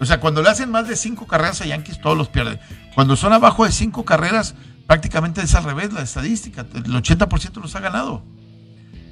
[0.00, 2.58] o sea, cuando le hacen más de cinco carreras a Yankees, todos los pierden.
[2.94, 4.54] Cuando son abajo de cinco carreras,
[4.86, 6.66] prácticamente es al revés la estadística.
[6.74, 8.22] El 80% los ha ganado.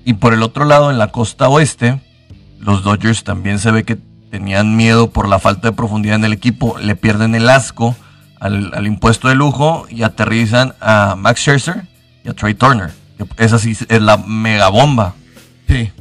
[0.05, 2.03] Y por el otro lado, en la costa oeste,
[2.59, 3.99] los Dodgers también se ve que
[4.33, 6.79] tenían miedo por la falta de profundidad en el equipo.
[6.79, 7.95] Le pierden el asco
[8.41, 11.83] al, impuesto de lujo y aterrizan a Max Scherzer
[12.25, 12.91] y a Trey Turner.
[13.37, 15.15] Esa sí es la mega bomba.
[15.69, 15.93] Sí.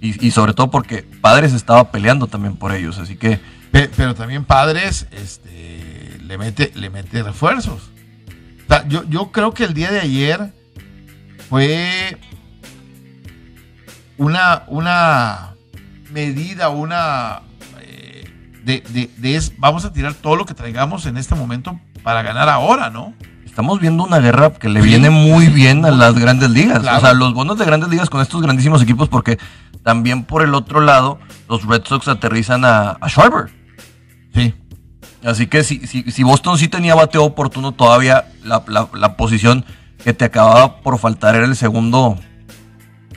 [0.00, 2.96] Y, y sobre todo porque Padres estaba peleando también por ellos.
[2.98, 3.40] Así que
[3.72, 7.90] pero también Padres este, le, mete, le mete refuerzos.
[8.86, 10.52] yo, yo creo que el día de ayer
[11.48, 12.16] fue
[14.16, 15.54] una, una
[16.12, 17.42] medida, una
[18.64, 22.90] de, de, vamos a tirar todo lo que traigamos en este momento para ganar ahora,
[22.90, 23.14] ¿no?
[23.44, 26.78] Estamos viendo una guerra que le viene muy bien a las grandes ligas.
[26.78, 29.38] O sea, los bonos de grandes ligas con estos grandísimos equipos, porque
[29.82, 31.18] también por el otro lado,
[31.48, 33.08] los Red Sox aterrizan a, a
[34.32, 34.54] Sí.
[35.24, 39.66] Así que si, si, Boston sí tenía bateo oportuno, todavía la, posición
[40.02, 42.16] que te acababa por faltar era el segundo,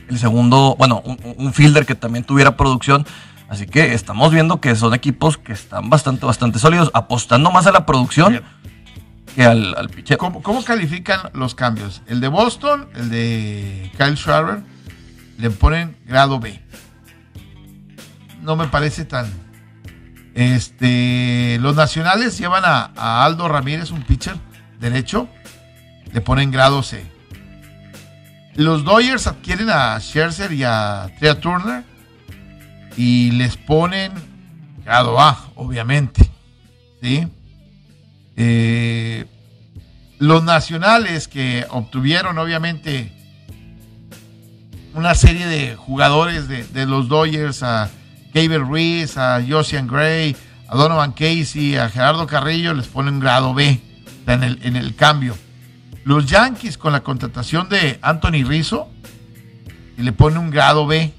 [0.10, 3.06] el segundo, bueno, un, fielder que también tuviera producción.
[3.54, 7.72] Así que estamos viendo que son equipos que están bastante, bastante sólidos, apostando más a
[7.72, 8.42] la producción
[9.36, 12.02] que al, al ¿Cómo, califican los cambios?
[12.08, 14.64] El de Boston, el de Kyle Schwarber,
[15.38, 16.60] le ponen grado B.
[18.42, 19.32] No me parece tan,
[20.34, 24.36] este, los nacionales llevan a, Aldo Ramírez, un pitcher
[24.80, 25.30] derecho,
[26.12, 27.06] le ponen grado C.
[28.56, 31.93] Los Dodgers adquieren a Scherzer y a Trea Turner
[32.98, 34.12] y les ponen
[34.84, 36.30] grado A, obviamente.
[37.02, 37.28] ¿sí?
[38.36, 39.26] Eh,
[40.20, 43.12] los nacionales que obtuvieron, obviamente,
[44.94, 47.90] una serie de jugadores de, los Dodgers a
[48.34, 50.36] Gabriel Ruiz, a Josian Gray,
[50.68, 53.80] a Donovan Casey, a Gerardo Carrillo, les ponen grado B
[54.28, 55.36] en el, en el cambio.
[56.04, 58.90] Los Yankees con la contratación de Anthony Rizzo
[59.98, 61.14] le pone un grado B.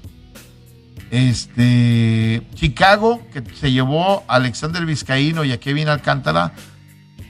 [1.15, 6.51] Este Chicago, que se llevó a Alexander Vizcaíno y a Kevin Alcántara,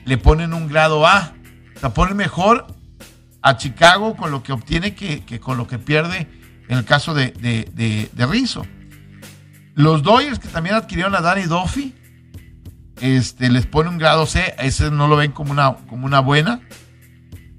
[0.05, 1.35] le ponen un grado A.
[1.75, 2.65] O sea, ponen mejor
[3.43, 6.27] a Chicago con lo que obtiene que, con lo que pierde
[6.67, 8.65] en el caso de, de, de Rizzo.
[9.75, 11.93] Los Dodgers que también adquirieron a Danny Duffy,
[13.01, 16.59] este, les pone un grado C, ese no lo ven como una, como una buena.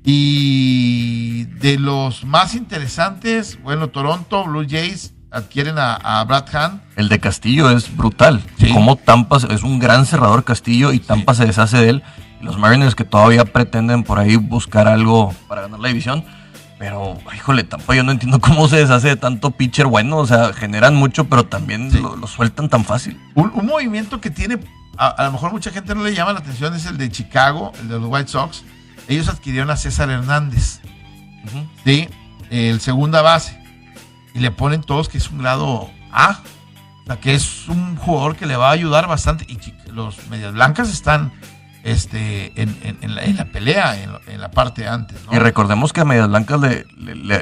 [0.02, 6.80] Y de los más interesantes, bueno, Toronto, Blue Jays adquieren a, Brad Hand.
[6.96, 8.42] El de Castillo es brutal.
[8.72, 12.02] Como Tampa es un gran cerrador Castillo y Tampa se deshace de él.
[12.40, 16.24] los Mariners que todavía pretenden por ahí buscar algo para ganar la división.
[16.78, 20.18] Pero, híjole, tampoco yo no entiendo cómo se deshace de tanto pitcher bueno.
[20.18, 21.98] O sea, generan mucho, pero también Sí.
[22.00, 23.18] lo, lo sueltan tan fácil.
[23.34, 24.58] Un, un movimiento que tiene,
[24.98, 27.72] a, a lo mejor mucha gente no le llama la atención, es el de Chicago,
[27.80, 28.62] el de los White Sox.
[29.08, 30.80] Ellos adquirieron a César Hernández.
[31.84, 32.08] ¿sí?
[32.50, 33.58] El segunda base.
[34.36, 36.40] Y le ponen todos que es un grado A.
[37.02, 39.46] O sea, que es un jugador que le va a ayudar bastante.
[39.48, 39.58] Y
[39.92, 41.32] los Medias Blancas están
[41.84, 43.96] este, en, la, en la pelea,
[44.26, 45.16] en, la parte antes.
[45.30, 46.84] Y recordemos que a Medias Blancas le,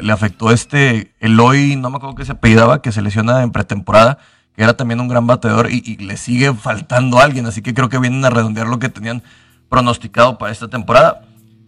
[0.02, 4.18] le- afectó este Eloy, no me acuerdo qué se apellidaba, que se lesiona en pretemporada,
[4.54, 7.46] que era también un gran bateador y, y le sigue faltando alguien.
[7.46, 9.22] Así que creo que vienen a redondear lo que tenían
[9.70, 11.22] pronosticado para esta temporada.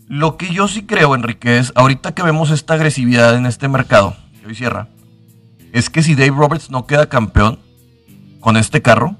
[0.06, 4.16] Lo que yo sí creo, Enrique, es ahorita que vemos esta agresividad en este mercado,
[4.40, 4.86] que hoy cierra,
[5.76, 7.58] es que si Dave Roberts no queda campeón
[8.40, 9.16] con este carro,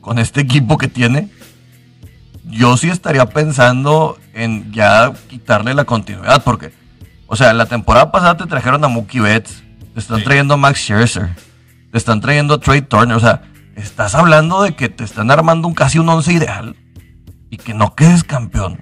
[0.00, 1.28] con este equipo que tiene,
[2.44, 6.72] yo sí estaría pensando en ya quitarle la continuidad, porque,
[7.26, 10.24] o sea, la temporada pasada te trajeron a Mookie Betts, te están Sí.
[10.24, 11.30] trayendo a Max Scherzer,
[11.90, 13.42] te están trayendo a Trey Turner, o sea,
[13.74, 16.76] estás hablando de que te están armando un casi un once ideal
[17.50, 18.78] y que no quedes campeón.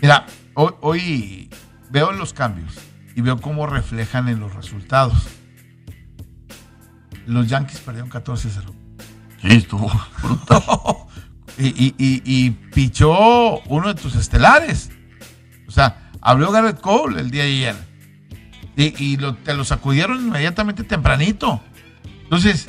[0.00, 1.50] Mira, hoy, hoy
[1.90, 2.74] veo los cambios
[3.16, 5.14] y veo cómo reflejan en los resultados.
[7.26, 8.50] Los Yankees perdieron 14-0.
[9.42, 9.90] Sí, estuvo
[10.22, 10.62] brutal.
[11.56, 14.90] Y, y, y, y pichó uno de tus estelares.
[15.68, 17.76] O sea, habló Garrett Cole el día de ayer.
[18.76, 21.60] Y, lo- te lo sacudieron inmediatamente tempranito.
[22.24, 22.66] Entonces,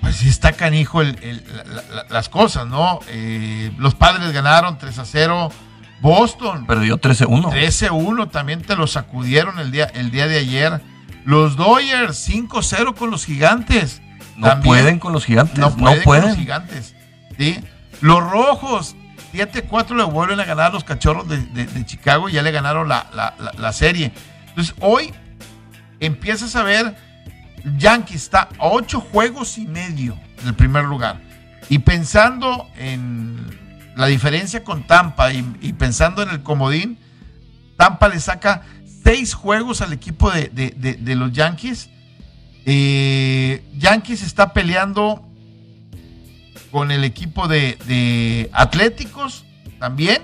[0.00, 3.00] pues sí está canijo el- el- la- la- las cosas, ¿no?
[3.08, 5.50] Eh, los padres ganaron 3 a 0.
[6.04, 7.50] Boston Perdió 13-1.
[7.50, 10.80] 13-1 también te lo sacudieron el día, el día de ayer.
[11.24, 14.02] Los Dodgers 5-0 con los gigantes.
[14.36, 15.58] No También pueden con los gigantes.
[15.58, 16.22] no No pueden, pueden.
[16.22, 16.94] con los gigantes.
[17.38, 17.58] ¿sí?
[18.02, 18.96] Los rojos
[19.32, 22.50] 7-4 le vuelven a ganar a los cachorros de, de- de Chicago y ya le
[22.52, 24.12] ganaron la, la- la- la serie.
[24.48, 25.12] Entonces hoy
[26.00, 26.96] empiezas a ver,
[27.78, 31.18] Yankees está a 8 juegos y medio del primer lugar.
[31.70, 33.58] Y pensando en
[33.96, 36.98] la diferencia con Tampa y, y pensando en el comodín,
[37.76, 38.62] Tampa le saca
[39.04, 41.90] 6 juegos al equipo de, de- de- de los Yankees.
[42.66, 45.22] Eh, Yankees está peleando
[46.70, 49.44] con el equipo de, de Atléticos
[49.78, 50.22] también.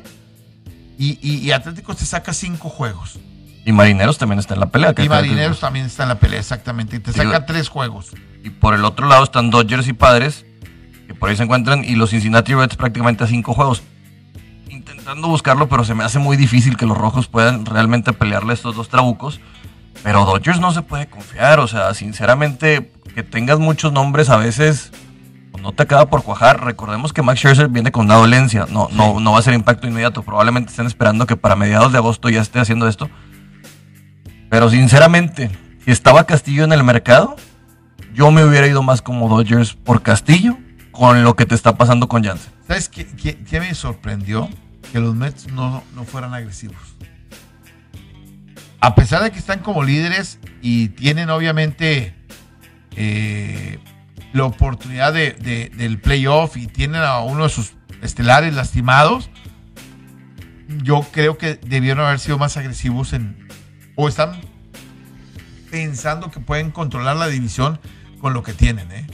[0.98, 3.18] Y, y- y Atléticos te saca cinco juegos.
[3.64, 4.94] Y Marineros también está en la pelea.
[4.96, 6.96] Y Marineros también está en la pelea, exactamente.
[6.96, 8.10] Y te saca tres juegos.
[8.42, 10.44] Y por el otro lado están Dodgers y Padres,
[11.10, 13.82] que por ahí se encuentran, y los Cincinnati Reds prácticamente a cinco juegos.
[14.68, 18.54] Intentando buscarlo, pero se me hace muy difícil que los rojos puedan realmente pelearle a
[18.54, 19.40] estos dos trabucos.
[20.04, 24.92] Pero Dodgers no se puede confiar, o sea, sinceramente, que tengas muchos nombres a veces
[25.50, 26.64] pues, no te acaba por cuajar.
[26.64, 29.88] Recordemos que Max Scherzer viene con una dolencia, no, no, no va a ser impacto
[29.88, 30.22] inmediato.
[30.22, 33.10] Probablemente estén esperando que para mediados de agosto ya esté haciendo esto.
[34.48, 35.50] Pero sinceramente,
[35.84, 37.34] si estaba Castillo en el mercado,
[38.14, 40.56] yo me hubiera ido más como Dodgers por Castillo
[41.00, 42.52] con lo que te está pasando con Jansen.
[42.68, 43.06] ¿Sabes qué,
[43.58, 44.50] me sorprendió?
[44.92, 46.76] Que los Mets no, no fueran agresivos.
[48.82, 52.14] A pesar de que están como líderes y tienen obviamente
[52.96, 53.78] eh,
[54.34, 59.30] la oportunidad de- del playoff y tienen a uno de sus estelares lastimados,
[60.82, 63.48] yo creo que debieron haber sido más agresivos en...
[63.96, 64.38] O están
[65.70, 67.80] pensando que pueden controlar la división
[68.20, 69.06] con lo que tienen, ¿eh?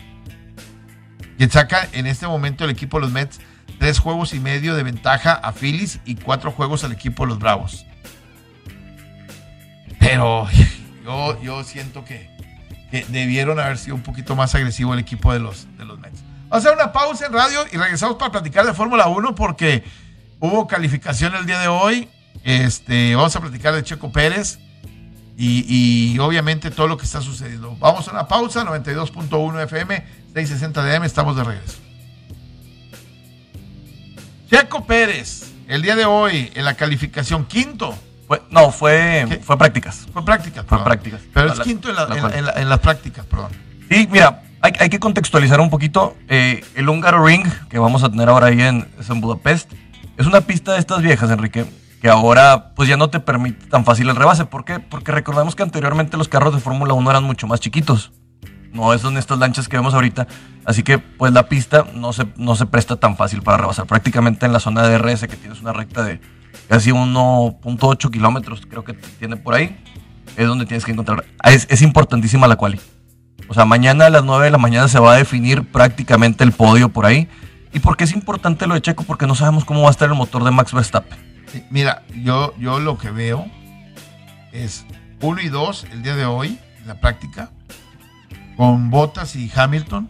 [1.39, 3.41] Y saca en este momento el equipo de los Mets
[3.79, 7.39] tres juegos y medio de ventaja a Phillies y cuatro juegos al equipo de los
[7.39, 7.85] Bravos.
[9.99, 10.49] Pero
[11.05, 12.35] yo, yo siento que,
[13.09, 16.23] debieron haber sido un poquito más agresivo el equipo de los, de los Mets.
[16.49, 19.85] Vamos a hacer una pausa en radio y regresamos para platicar de Fórmula 1 porque
[20.41, 22.09] hubo calificación el día de hoy.
[22.45, 24.61] Este, vamos a platicar de Checo Pérez
[25.39, 27.77] y obviamente todo lo que está sucediendo.
[27.79, 30.05] Vamos a una pausa, 92.1 FM,
[30.45, 31.79] 660 DM, estamos de regreso.
[34.51, 37.95] Checo Pérez, el día de hoy en la calificación quinto,
[38.29, 39.37] Fue- no, fue, ¿Qué?
[39.39, 40.07] fue prácticas.
[40.13, 40.59] fue prácticas.
[40.67, 40.85] Fue perdón.
[40.85, 41.21] prácticas.
[41.33, 43.51] Pero La- es quinto en, la- la en- las prácticas, perdón.
[43.89, 46.17] Sí, mira, hay, hay que contextualizar un poquito.
[46.29, 49.73] eh, el Húngaro Ring que vamos a tener ahora ahí en, es en Budapest
[50.19, 51.65] es una pista de estas viejas, Enrique,
[52.03, 54.45] que ahora pues ya no te permite tan fácil el rebase.
[54.45, 54.81] ¿Por qué?
[54.81, 58.13] Porque recordemos que anteriormente los carros de Fórmula 1 eran mucho más chiquitos.
[58.77, 60.27] No son estas lanchas que vemos ahorita.
[60.65, 63.87] Así que pues la pista no se, no se presta tan fácil para rebasar.
[63.87, 66.21] Prácticamente en la zona de DRS que tienes una recta de
[66.69, 69.77] casi 1.8 kilómetros, creo que tiene por ahí,
[70.37, 71.25] es donde tienes que encontrar.
[71.45, 72.79] Es, es importantísima la quali.
[73.49, 76.53] O sea, mañana a las 9 de la mañana se va a definir prácticamente el
[76.53, 77.29] podio por ahí.
[77.73, 79.05] ¿Y por qué es importante lo de Checo?
[79.05, 81.19] Porque no sabemos cómo va a estar el motor de Max Verstappen.
[81.71, 83.47] Mira, yo, yo lo que veo
[84.53, 84.85] es
[85.21, 87.51] 1 y 2 el día de hoy, en la práctica,
[88.57, 90.09] con Bottas y Hamilton.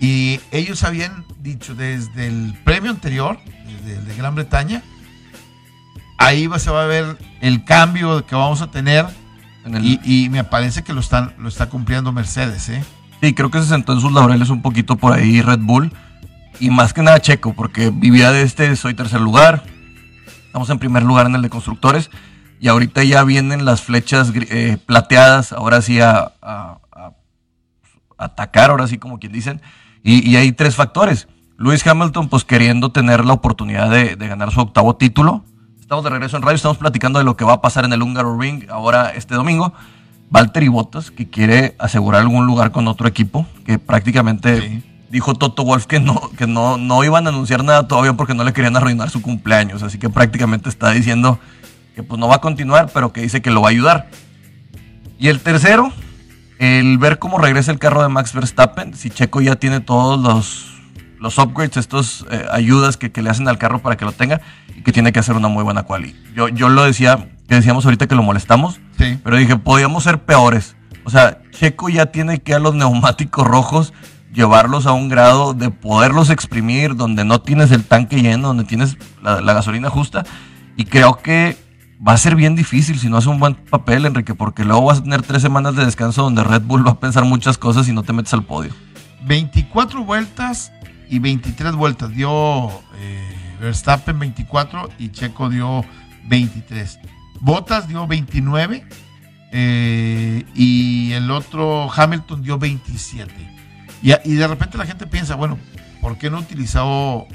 [0.00, 4.82] Y ellos habían dicho desde el premio anterior, desde el de Gran Bretaña,
[6.16, 9.06] ahí va, se va a ver el cambio que vamos a tener.
[9.82, 12.70] Y, y, me parece que lo, están, lo está cumpliendo Mercedes.
[12.70, 12.82] ¿eh?
[13.20, 15.92] Sí, creo que se sentó en sus laureles un poquito por ahí Red Bull.
[16.60, 19.64] Y más que nada Checo, porque vivía de este, soy tercer lugar.
[20.46, 22.10] Estamos en primer lugar en el de constructores.
[22.58, 26.32] Y ahorita ya vienen las flechas eh, plateadas, ahora sí a,
[28.20, 29.60] atacar, ahora sí como quien dicen.
[30.02, 31.28] Y, y, hay tres factores.
[31.58, 35.44] Lewis Hamilton, pues queriendo tener la oportunidad de, de, ganar su octavo título.
[35.80, 38.02] Estamos de regreso en radio, estamos platicando de lo que va a pasar en el
[38.02, 39.74] Húngaro Ring ahora este domingo.
[40.30, 44.82] Valtteri Bottas, que quiere asegurar algún lugar con otro equipo, que prácticamente sí.
[45.10, 48.44] dijo Toto Wolf que no, que no, no iban a anunciar nada todavía porque no
[48.44, 49.82] le querían arruinar su cumpleaños.
[49.82, 51.40] Así que prácticamente está diciendo
[51.96, 54.08] que pues no va a continuar, pero que dice que lo va a ayudar.
[55.18, 55.92] Y el tercero,
[56.60, 60.70] el ver cómo regresa el carro de Max Verstappen, si Checo ya tiene todos los,
[61.18, 64.42] los upgrades, estos eh, ayudas que, que, le hacen al carro para que lo tenga
[64.76, 66.14] y que tiene que hacer una muy buena quali.
[66.36, 69.18] Yo, yo lo decía, que decíamos ahorita que lo molestamos, sí.
[69.24, 70.76] pero dije, podíamos ser peores.
[71.04, 73.94] O sea, Checo ya tiene que a los neumáticos rojos
[74.30, 78.98] llevarlos a un grado de poderlos exprimir, donde no tienes el tanque lleno, donde tienes
[79.22, 80.24] la, la gasolina justa.
[80.76, 81.56] Y creo que
[82.06, 84.98] va a ser bien difícil si no hace un buen papel, Enrique, porque luego vas
[84.98, 87.92] a tener tres semanas de descanso donde Red Bull va a pensar muchas cosas y
[87.92, 88.72] no te metes al podio.
[89.24, 90.72] 24 vueltas
[91.08, 95.84] y 23 vueltas dio eh, Verstappen 24 y Checo dio
[96.28, 97.00] 23.
[97.40, 98.86] Bottas dio 29
[99.52, 103.32] eh, y el otro Hamilton dio 27.
[104.02, 105.58] Y, y, de repente la gente piensa, bueno,
[106.00, 107.26] ¿por qué no utilizó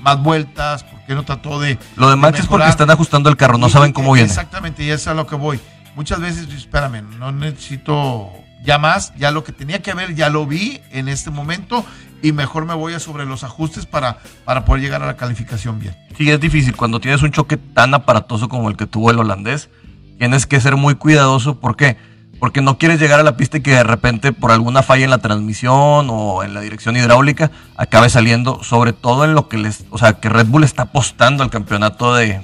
[0.00, 0.84] más vueltas?
[0.84, 1.78] ¿Por qué no trató de...
[1.96, 4.28] Lo de Max de es porque están ajustando el carro, no y, saben cómo viene.
[4.28, 5.60] Exactamente, y eso es a lo que voy.
[5.96, 8.30] Muchas veces, espérame, no necesito
[8.62, 11.84] ya más, ya lo que tenía que ver ya lo vi en este momento
[12.22, 15.78] y mejor me voy a sobre los ajustes para, para poder llegar a la calificación
[15.78, 15.96] bien.
[16.16, 16.76] Sí, es difícil.
[16.76, 19.70] Cuando tienes un choque tan aparatoso como el que tuvo el holandés,
[20.18, 21.58] tienes que ser muy cuidadoso.
[21.58, 21.96] ¿Por qué?
[21.96, 22.09] Porque
[22.62, 25.18] no quieres llegar a la pista y que de repente por alguna falla en la
[25.18, 29.98] transmisión o en la dirección hidráulica acabe saliendo, sobre todo en lo que les, o
[29.98, 32.40] sea, que Red Bull está apostando al campeonato de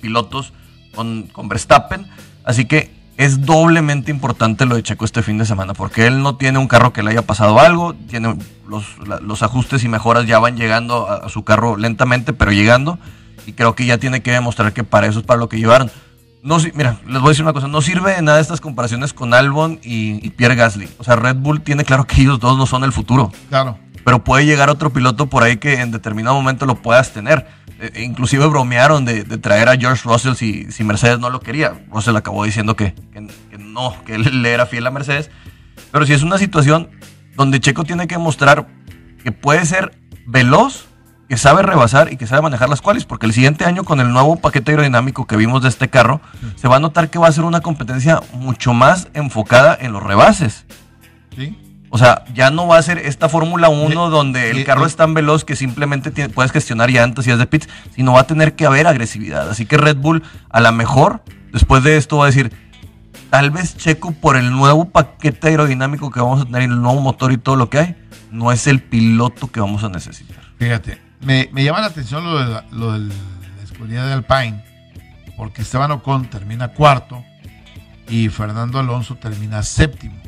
[0.00, 0.52] pilotos
[0.94, 2.06] con, con Verstappen.
[2.44, 6.36] Así que es doblemente importante lo de Checo este fin de semana, porque él no
[6.36, 8.36] tiene un carro que le haya pasado algo, tiene
[8.68, 8.84] los,
[9.22, 12.98] los ajustes y mejoras ya van llegando a, a, su carro lentamente, pero llegando,
[13.46, 15.90] y creo que ya tiene que demostrar que para eso es para lo que llevaron.
[16.48, 19.34] No, mira, les voy a decir una cosa, no sirve de nada estas comparaciones con
[19.34, 20.88] Albon y, y Pierre Gasly.
[20.96, 23.30] O sea, Red Bull tiene claro que ellos dos no son el futuro.
[23.50, 23.78] Claro.
[24.02, 27.46] Pero puede llegar otro piloto por ahí que en determinado momento lo puedas tener.
[27.80, 31.84] Eh, inclusive bromearon de, de, traer a George Russell si, si, Mercedes no lo quería.
[31.90, 35.30] Russell acabó diciendo que, que, que, no, que él le era fiel a Mercedes.
[35.92, 36.88] Pero si es una situación
[37.36, 38.66] donde Checo tiene que mostrar
[39.22, 40.87] que puede ser veloz,
[41.28, 44.10] que sabe rebasar y que sabe manejar las cuales, porque el siguiente año con el
[44.10, 46.20] nuevo paquete aerodinámico que vimos de este carro,
[46.56, 50.02] se va a notar que va a ser una competencia mucho más enfocada en los
[50.02, 50.64] rebases.
[51.36, 51.56] Sí.
[51.90, 55.14] O sea, ya no va a ser esta Fórmula 1 donde el carro es tan
[55.14, 58.54] veloz que simplemente tiene, puedes gestionar llantas y es de pits, sino va a tener
[58.54, 59.48] que haber agresividad.
[59.48, 61.22] Así que Red Bull, a lo mejor,
[61.52, 62.52] después de esto va a decir,
[63.30, 67.32] tal vez Checo por el nuevo paquete aerodinámico que vamos a tener, el nuevo motor
[67.32, 67.96] y todo lo que hay,
[68.30, 70.38] no es el piloto que vamos a necesitar.
[70.58, 74.64] Fíjate, me, me llama la atención lo de la, lo de la escudería de Alpine,
[75.36, 77.24] porque Esteban Ocon termina cuarto
[78.08, 80.18] y Fernando Alonso termina séptimo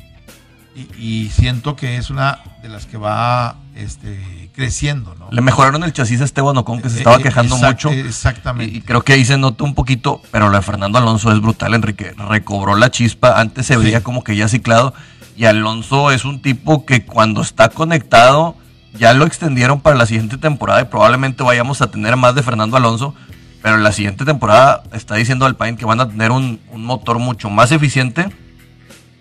[0.75, 5.15] y, y, siento que es una de las que va este, creciendo.
[5.19, 5.29] ¿no?
[5.31, 7.91] Le mejoraron el chasis a Esteban Ocon, que se estaba quejando Exact, mucho.
[7.91, 8.77] Exactamente.
[8.77, 11.75] Y, creo que ahí se nota un poquito, pero lo de Fernando Alonso es brutal,
[11.75, 12.15] Enrique.
[12.17, 14.05] Recobró la chispa, antes se veía sí.
[14.05, 14.95] como que ya ciclado.
[15.37, 18.57] Y Alonso es un tipo que cuando está conectado,
[18.95, 22.77] ya lo extendieron para la siguiente temporada y probablemente vayamos a tener más de Fernando
[22.77, 23.15] Alonso.
[23.63, 27.19] Pero en la siguiente temporada está diciendo Alpine que van a tener un, un motor
[27.19, 28.31] mucho más eficiente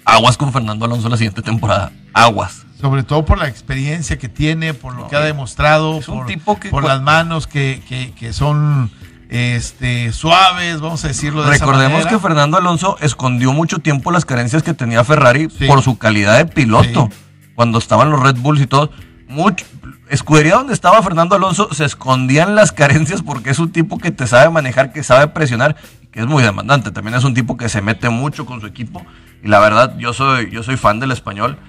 [0.09, 1.91] aguas con Fernando Alonso la siguiente temporada.
[2.13, 2.65] Aguas.
[2.79, 6.25] Sobre todo por la experiencia que tiene, por lo no, que ha demostrado, por,
[6.59, 8.89] que, por las manos que, que, que, son
[9.29, 14.23] este, suaves, vamos a decirlo de Recordemos esa que Fernando Alonso escondió mucho tiempo las
[14.23, 15.67] carencias que tenía Ferrari sí.
[15.67, 17.09] por su calidad de piloto.
[17.11, 17.17] Sí.
[17.53, 18.91] Cuando estaban los Red Bulls y todo.
[19.29, 19.63] Mucho,
[20.09, 24.25] escudería donde estaba Fernando Alonso se escondían las carencias porque es un tipo que te
[24.25, 25.75] sabe manejar, que sabe presionar
[26.11, 26.91] que es muy demandante.
[26.91, 29.05] También es un tipo que se mete mucho con su equipo
[29.43, 31.59] y la verdad, yo soy, yo soy fan del español.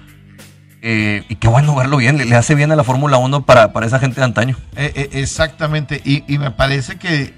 [0.83, 3.85] Eh, y qué bueno verlo bien, le, hace bien a la Fórmula 1 para, para,
[3.85, 4.57] esa gente de antaño.
[4.75, 7.35] Eh, eh, exactamente, y, me parece que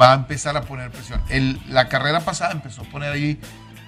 [0.00, 1.20] va a empezar a poner presión.
[1.68, 3.38] la carrera pasada empezó a poner ahí,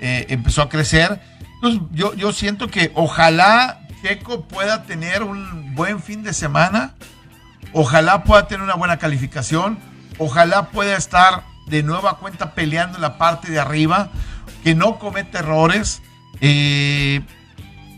[0.00, 1.20] empezó a crecer.
[1.56, 6.94] Entonces, yo, yo siento que ojalá Checo pueda tener un buen fin de semana,
[7.72, 9.78] ojalá pueda tener una buena calificación,
[10.18, 14.10] ojalá pueda estar de nueva cuenta peleando la parte de arriba,
[14.62, 16.02] que no cometa errores,
[16.40, 17.22] eh,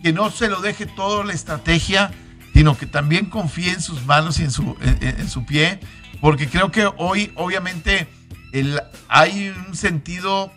[0.03, 2.11] que no se lo deje todo la estrategia,
[2.53, 5.81] sino que también confíe en sus manos y en su, en su pie.
[6.21, 8.09] Porque creo que hoy, obviamente,
[8.53, 10.53] el, hay un sentido,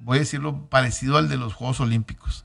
[0.00, 2.44] voy a decirlo, parecido al de los Juegos Olímpicos.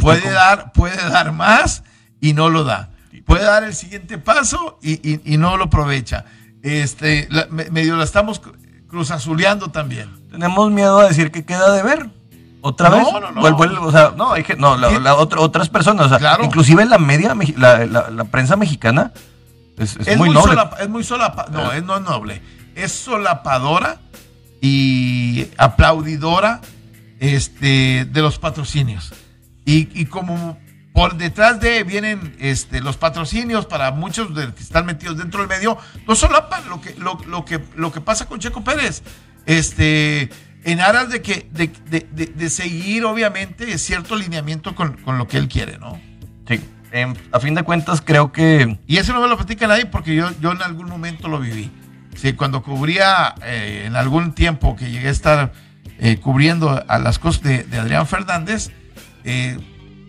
[0.00, 1.84] Puede dar, puede dar más
[2.20, 2.90] y no lo da.
[3.26, 6.24] Puede dar el siguiente paso y, no lo aprovecha.
[6.62, 8.40] Este, medio la estamos
[8.88, 10.10] cruzazuleando también.
[10.30, 12.10] Tenemos miedo a decir que queda de ver.
[12.60, 13.02] ¿Otra vez?
[13.02, 13.86] No, no, no.
[13.86, 17.84] o sea, no, hay que, no la, otras personas, o sea, inclusive la media, la,
[17.86, 19.12] la prensa mexicana
[19.78, 20.56] es, muy, noble.
[20.80, 22.40] es muy solapa, no, es no noble.
[22.74, 23.98] Es solapadora
[24.60, 26.60] y aplaudidora
[27.18, 29.12] este, de los patrocinios.
[29.64, 30.58] Y, como
[30.92, 35.48] por detrás de vienen este, los patrocinios para muchos de que están metidos dentro del
[35.48, 39.02] medio, no solapan lo que, lo, que, lo que pasa con Checo Pérez.
[39.46, 40.30] Este,
[40.64, 45.48] en aras de que de, de, seguir, obviamente, cierto alineamiento con, con lo que él
[45.48, 46.00] quiere, ¿no?
[46.48, 46.60] Sí
[47.32, 48.78] a fin de cuentas creo que...
[48.86, 51.70] Y eso no me lo platica nadie porque yo, yo en algún momento lo viví.
[52.14, 55.52] Sí, cuando cubría eh, en algún tiempo que llegué a estar
[55.98, 58.70] eh, cubriendo a las cosas de, Adrián Fernández,
[59.24, 59.58] eh,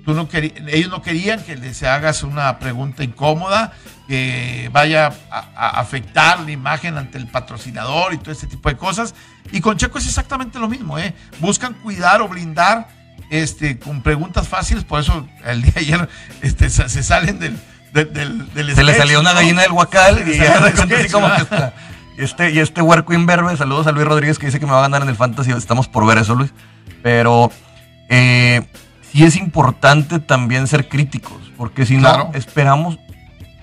[0.05, 3.73] tú no ellos no querían que les hagas una pregunta incómoda,
[4.07, 9.15] que vaya a, afectar la imagen ante el patrocinador y todo ese tipo de cosas.
[9.51, 11.13] Y con Checo es exactamente lo mismo, ¿eh?
[11.39, 12.87] Buscan cuidar o blindar
[13.29, 16.09] este, con preguntas fáciles, por eso el día de ayer
[16.41, 17.57] este, se salen del,
[18.03, 21.73] del, Se le salió una gallina del huacal y así como que está.
[22.17, 24.83] Este, y este huerco imberbe, saludos a Luis Rodríguez que dice que me va a
[24.83, 26.51] ganar en el Fantasy, estamos por ver eso Luis.
[27.03, 27.51] Pero
[28.09, 28.67] eh,
[29.15, 32.99] sí es importante también ser críticos, porque si no esperamos...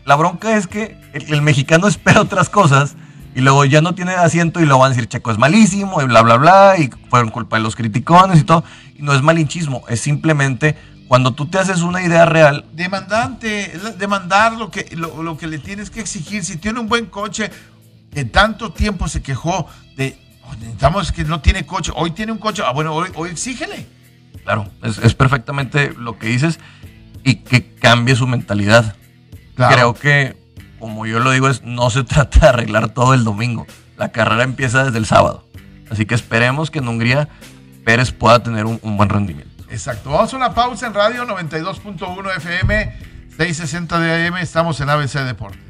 [0.04, 2.96] La bronca es que el, el mexicano espera otras cosas
[3.34, 6.06] y luego ya no tiene asiento y lo van a decir Checo es malísimo y
[6.06, 8.64] bla, bla, bla, y fueron culpa de los criticones y todo.
[8.96, 10.76] Y no es malinchismo, es simplemente
[11.06, 12.64] cuando tú te haces una idea real.
[12.72, 16.44] Demandante, demandar lo que, lo, que le tienes que exigir.
[16.44, 17.50] Si tiene un buen coche,
[18.14, 22.38] en tanto tiempo se quejó de, oh, necesitamos que no tiene coche, hoy tiene un
[22.38, 23.86] coche, ah, bueno, hoy, hoy exígele.
[24.44, 26.58] Claro, es, es, perfectamente lo que dices
[27.22, 28.96] y que cambie su mentalidad.
[29.56, 30.36] Creo que
[30.82, 33.66] como yo lo digo, es no se trata de arreglar todo el domingo.
[33.96, 35.46] La carrera empieza desde el sábado.
[35.88, 37.28] Así que esperemos que en Hungría
[37.84, 39.64] Pérez pueda tener un, buen rendimiento.
[39.70, 40.10] Exacto.
[40.10, 42.96] Vamos a una pausa en radio 92.1 FM,
[43.28, 44.36] 660 de AM.
[44.38, 45.60] Estamos en ABC Deportes.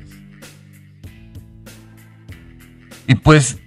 [3.06, 3.58] Y pues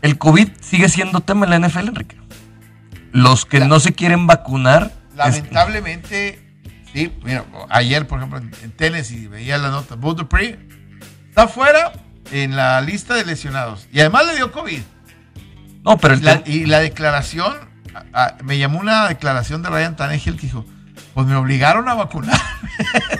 [0.00, 2.17] el COVID sigue siendo tema en la NFL, Enrique.
[3.12, 4.92] Los que no se quieren vacunar.
[5.16, 6.40] Lamentablemente,
[6.92, 10.58] sí, mira, ayer, por ejemplo, en, Tennessee veía la nota, Bud Dupree
[11.28, 11.92] Está fuera
[12.32, 13.86] en la lista de lesionados.
[13.92, 14.80] Y además le dio COVID.
[15.84, 17.56] No, pero y la declaración,
[18.42, 20.66] me llamó una declaración de Ryan Tannehill que dijo,
[21.14, 22.40] pues me obligaron a vacunar.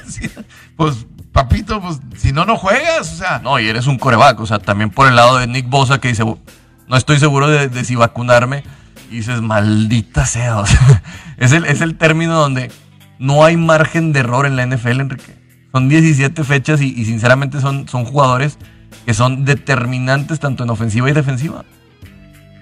[0.77, 3.13] pues, papito, pues si no, no juegas.
[3.13, 3.41] O sea.
[3.43, 4.41] No, y eres un coreback.
[4.41, 7.85] O sea, también por el lado de Nick Bosa que dice, no estoy seguro de,
[7.85, 8.65] si vacunarme.
[9.11, 10.63] Y dices, maldita sea.
[11.39, 12.71] es, el, es el término donde
[13.19, 15.39] no hay margen de error en la NFL, Enrique.
[15.73, 18.59] Son 17 fechas y, sinceramente son, son jugadores
[19.05, 21.65] que son determinantes tanto en ofensiva y defensiva.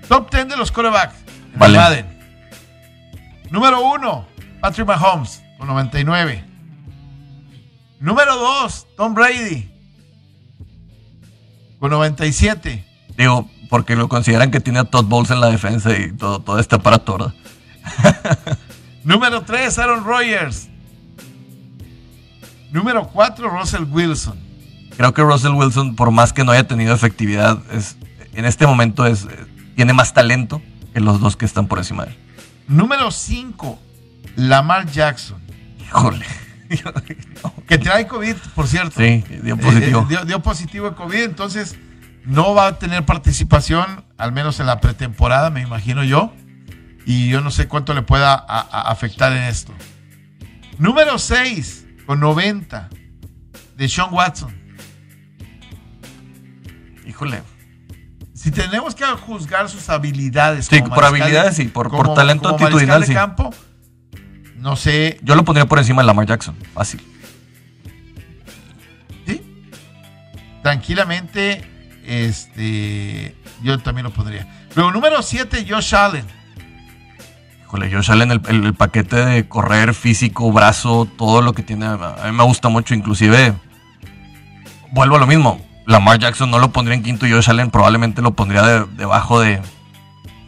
[0.09, 1.15] Top 10 de los quarterbacks.
[1.57, 2.05] Vale.
[3.51, 4.27] Número 1,
[4.61, 6.45] Patrick Mahomes, con 99.
[8.01, 9.71] Número 2, Tom Brady,
[11.79, 12.85] con 97.
[13.17, 16.59] Digo, porque lo consideran que tiene a Todd Bowles en la defensa y todo, todo
[16.59, 17.33] este aparato,
[19.05, 20.69] Número 3, Aaron Rodgers,
[22.73, 24.37] Número 4, Russell Wilson.
[24.97, 27.97] Creo que Russell Wilson, por más que no haya tenido efectividad, es,
[28.35, 29.27] en este momento es,
[29.77, 30.61] tiene más talento
[30.93, 32.19] que los dos que están por encima de él.
[32.69, 33.79] Número 5,
[34.37, 35.41] Lamar Jackson.
[35.81, 36.27] Híjole.
[37.69, 39.01] que trae COVID, por cierto.
[39.01, 40.07] Sí, dio positivo.
[40.11, 41.77] Eh, eh, dio, positivo de COVID, entonces
[42.27, 46.33] no va a tener participación, al menos en la pretemporada, me imagino yo.
[47.07, 49.73] Y yo no sé cuánto le pueda afectar en esto.
[50.79, 52.91] Número 6, con 90
[53.77, 54.53] de Sean Watson.
[57.07, 57.43] Híjole.
[58.35, 60.67] Si tenemos que juzgar sus habilidades.
[60.67, 63.03] Sí, por habilidades y por, por talento actitudinal.
[63.03, 63.55] De campo,
[64.57, 65.21] no sé.
[65.23, 66.57] Yo lo pondría por encima de Lamar Jackson.
[66.75, 67.01] Fácil.
[69.27, 69.41] Sí.
[70.63, 71.76] Tranquilamente
[72.07, 74.47] este, yo también lo pondría.
[74.75, 76.25] Luego, número 7, Josh Allen.
[77.63, 81.99] Híjole, Josh Allen, el, el- paquete de correr físico, brazo, todo lo que tiene, a
[82.27, 83.55] mí me gusta mucho, inclusive,
[84.93, 88.23] vuelvo a lo mismo, Lamar Jackson no lo pondría en quinto y Josh Allen probablemente
[88.23, 89.61] lo pondría de- debajo de...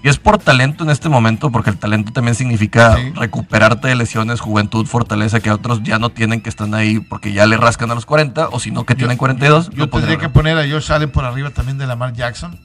[0.02, 3.12] Y es por talento en este momento, porque el talento también significa Sí.
[3.16, 7.46] recuperarte de lesiones, juventud, fortaleza, que otros ya no tienen, que están ahí porque ya
[7.46, 9.70] le rascan a los 40, o si no, que Yo- tienen 42.
[9.70, 12.60] Yo pondría tendría que poner a Josh Allen por arriba también de Lamar Jackson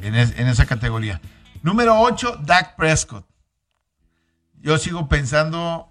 [0.00, 1.22] en, es- en esa categoría.
[1.62, 3.24] Número 8, Dak Prescott.
[4.60, 5.88] Yo sigo pensando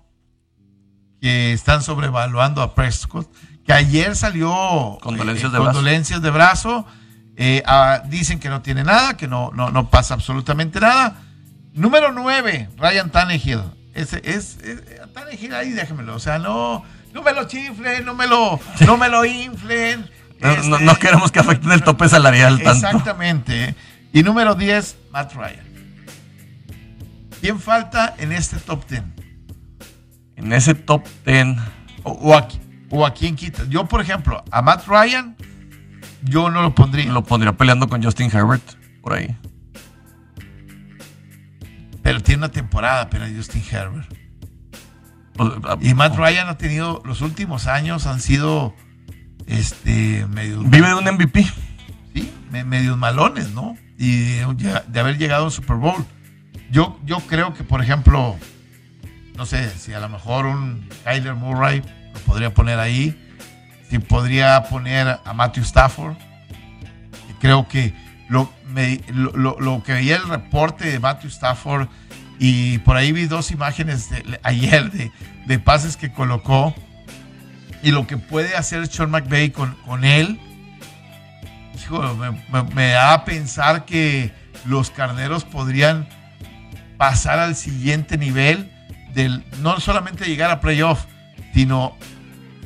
[1.20, 3.28] que están sobrevaluando a Prescott,
[3.66, 5.74] que ayer salió Condolencias eh, de brazo.
[5.78, 6.86] condolencias de brazo.
[7.44, 11.16] Eh, ah, dicen que no tiene nada, que no, no, no pasa absolutamente nada.
[11.74, 13.64] Número 9, Ryan Tannehill.
[13.96, 14.84] Ese es, es-
[15.14, 16.16] Tannehill ahí déjenmelo.
[16.16, 16.84] O sea, no,
[17.14, 20.08] no me lo chiflen, no me lo, no me lo inflen.
[20.40, 22.86] No, Este, no queremos que afecten el tope salarial tanto.
[22.88, 23.74] Exactamente.
[24.14, 25.66] Y número 10, Matt Ryan.
[27.40, 29.02] ¿Quién falta en este top 10?
[30.36, 31.58] En ese top 10,
[32.04, 32.48] O, o a,
[32.92, 33.68] o a quién quitas.
[33.70, 35.36] Yo, por ejemplo, a Matt Ryan,
[36.24, 37.12] yo no lo pondría.
[37.12, 38.64] lo pondría peleando con Justin Herbert,
[39.02, 39.36] por ahí.
[42.04, 44.12] pero tiene una temporada apenas Justin Herbert.
[45.34, 48.74] Pues, ah, Y Matt Ryan ha tenido, los últimos años han sido
[49.48, 51.44] este medio Vive de un MVP.
[52.14, 53.78] sí, me- medios malones, ¿no?
[53.98, 56.04] Y de, de haber llegado a un Super Bowl.
[56.72, 58.36] Yo, yo creo que, por ejemplo,
[59.38, 61.82] no sé, si a lo mejor un Kyler Murray
[62.14, 63.16] lo podría poner ahí,
[63.92, 66.16] si podría poner a Matthew Stafford.
[67.42, 67.94] Creo que
[68.30, 68.50] lo,
[69.36, 71.90] lo, lo- que veía el reporte de Matthew Stafford
[72.40, 75.12] y por ahí vi dos imágenes de- ayer de,
[75.46, 76.74] de pases que colocó
[77.84, 80.40] y lo que puede hacer Sean McVay con, con él.
[82.50, 84.32] Me- me da a pensar que
[84.66, 86.08] los carneros podrían
[86.98, 88.72] pasar al siguiente nivel
[89.14, 91.04] del no solamente llegar a playoff,
[91.54, 91.98] sino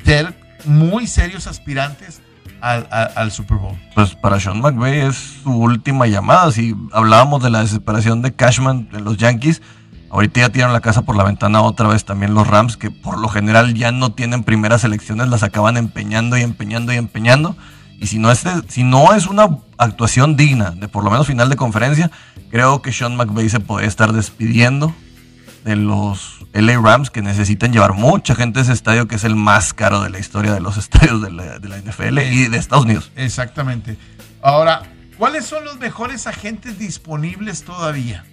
[0.03, 2.21] ser muy serios aspirantes
[2.61, 3.77] al, Super Bowl.
[3.93, 6.51] Pues para Sean McVay es su última llamada.
[6.51, 9.61] Si hablábamos de la desesperación de Cashman en los Yankees,
[10.09, 13.19] ahorita ya tiraron la casa por la ventana otra vez también los Rams, que por
[13.19, 17.55] lo general ya no tienen primeras elecciones, las acaban empeñando y empeñando y empeñando.
[17.99, 19.47] Y si no es, si no es una
[19.77, 22.11] actuación digna de por lo menos final de conferencia,
[22.49, 24.93] creo que Sean McVay se podría estar despidiendo
[25.65, 29.35] de los LA Rams que necesitan llevar mucha gente a ese estadio que es el
[29.35, 33.11] más caro de la historia de los estadios de la, NFL y de Estados Unidos.
[33.15, 33.97] Exactamente.
[34.43, 34.83] Ahora,
[35.17, 38.23] ¿cuáles son los mejores agentes disponibles todavía?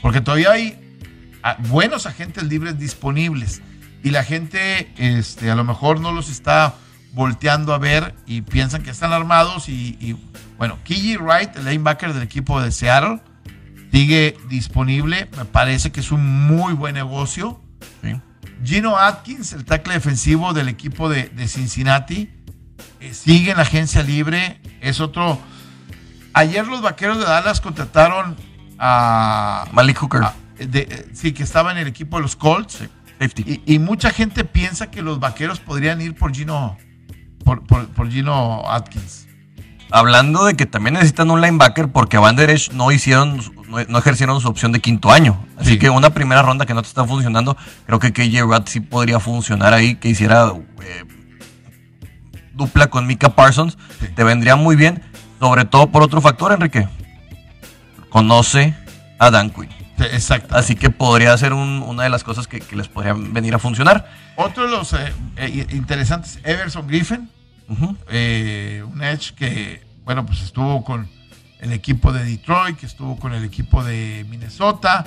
[0.00, 0.98] Porque todavía hay
[1.42, 3.60] ah, buenos agentes libres disponibles
[4.02, 6.74] y la gente este, a lo mejor no los está
[7.12, 10.16] volteando a ver y piensan que están armados y, y,
[10.56, 13.20] bueno, Kiji Wright, el linebacker del equipo de Seattle,
[13.92, 17.60] sigue disponible, me parece que es un muy buen negocio.
[18.02, 18.14] ¿sí?
[18.64, 22.30] Gino Atkins, el tackle defensivo del equipo de, de Cincinnati,
[23.00, 24.60] eh, sigue en la agencia libre.
[24.80, 25.38] Es otro.
[26.34, 28.36] Ayer los vaqueros de Dallas contrataron
[28.78, 29.66] a.
[29.72, 32.78] Malik Hooker, a- de- eh, sí, que estaba en el equipo de los Colts.
[33.18, 33.62] safety.
[33.66, 36.76] Y, y mucha gente piensa que los vaqueros podrían ir por Gino.
[37.44, 39.26] Por, por- por Gino Atkins.
[39.90, 43.78] Hablando de que también necesitan un linebacker porque a Van Der Esch no hicieron, no,
[43.84, 45.44] no ejercieron su opción de quinto año.
[45.56, 45.78] Así Sí.
[45.78, 47.56] que una primera ronda que no te está funcionando,
[47.86, 50.52] creo que KJ Watt sí podría funcionar ahí, que hiciera
[50.82, 51.04] eh,
[52.54, 53.76] dupla con Mika Parsons.
[54.00, 54.08] Sí.
[54.14, 55.02] Te vendría muy bien,
[55.38, 56.88] sobre todo por otro factor, Enrique.
[58.10, 58.74] Conoce
[59.18, 59.68] a Dan Quinn.
[59.98, 60.56] Exacto.
[60.56, 63.58] Así que podría ser un- una de las cosas que, que les podrían venir a
[63.58, 64.08] funcionar.
[64.36, 67.28] Otro de los eh, eh, interesantes, Everson Griffin.
[68.08, 71.08] Eh, un Edge que, bueno, pues estuvo con
[71.60, 75.04] el equipo de Detroit, que estuvo con el equipo de Minnesota,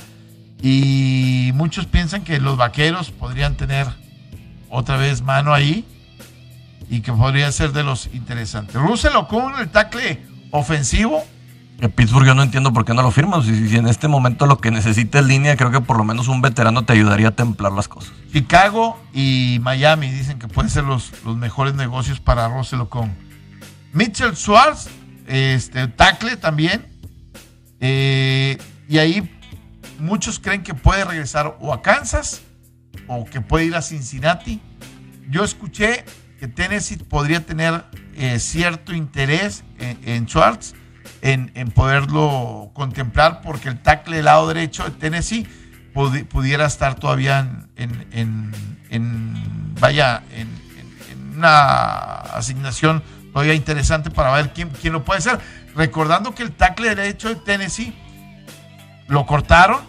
[0.62, 3.88] y muchos piensan que los vaqueros podrían tener
[4.70, 5.86] otra vez mano ahí
[6.90, 8.76] y que podría ser de los interesantes.
[8.76, 11.24] Russell Okung, el tackle ofensivo,
[11.80, 13.42] Que Pittsburgh yo no entiendo por qué no lo firman.
[13.42, 16.28] Si, si en este momento lo que necesita es línea, creo que por lo menos
[16.28, 18.14] un veterano te ayudaría a templar las cosas.
[18.32, 23.10] Chicago y Miami dicen que pueden ser los, los mejores negocios para Russell Okung.
[23.94, 24.90] Mitchell Schwartz,
[25.32, 26.86] este, tackle también.
[27.80, 28.58] Eh,
[28.88, 29.32] y ahí
[30.00, 32.42] muchos creen que puede regresar o a Kansas
[33.08, 34.62] o que puede ir a Cincinnati.
[35.30, 36.04] Yo escuché
[36.40, 40.74] que Tennessee podría tener eh, cierto interés en, Schwartz,
[41.22, 45.48] en, poderlo contemplar, porque el tackle del lado derecho de Tennessee
[45.94, 50.48] pudi- pudiera estar todavía en, en- vaya, en
[51.38, 53.02] una asignación
[53.34, 55.40] todavía interesante para ver quién, quién lo puede hacer.
[55.76, 57.94] Recordando que el tackle derecho de Tennessee
[59.08, 59.80] lo cortaron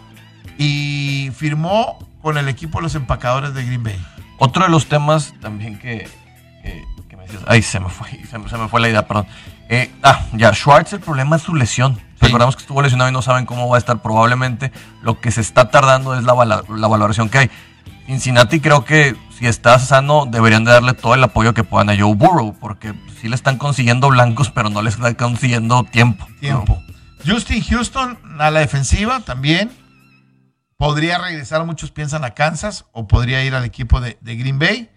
[0.59, 4.07] y firmó con el equipo de los empacadores de Green Bay.
[4.39, 6.09] Otro de los temas también que,
[6.63, 9.07] que, que me decías, ay, se me fue, se me, se me fue la idea,
[9.07, 9.27] perdón.
[9.69, 11.97] Eh, ah, ya, Schwartz, el problema es su lesión.
[11.97, 12.27] Sí.
[12.27, 14.01] Recordamos que estuvo lesionado y no saben cómo va a estar.
[14.03, 14.71] Probablemente
[15.03, 17.51] lo que se está tardando es la, vala- la valoración que hay.
[18.07, 21.97] Cincinnati creo que si está sano deberían de darle todo el apoyo que puedan a
[21.99, 26.27] Joe Burrow, porque sí le están consiguiendo blancos, pero no le están consiguiendo tiempo.
[26.41, 26.83] Tiempo.
[27.27, 29.71] Justin Houston a la defensiva también.
[30.77, 34.91] Podría regresar, muchos piensan a Kansas, o podría ir al equipo de, Green Bay.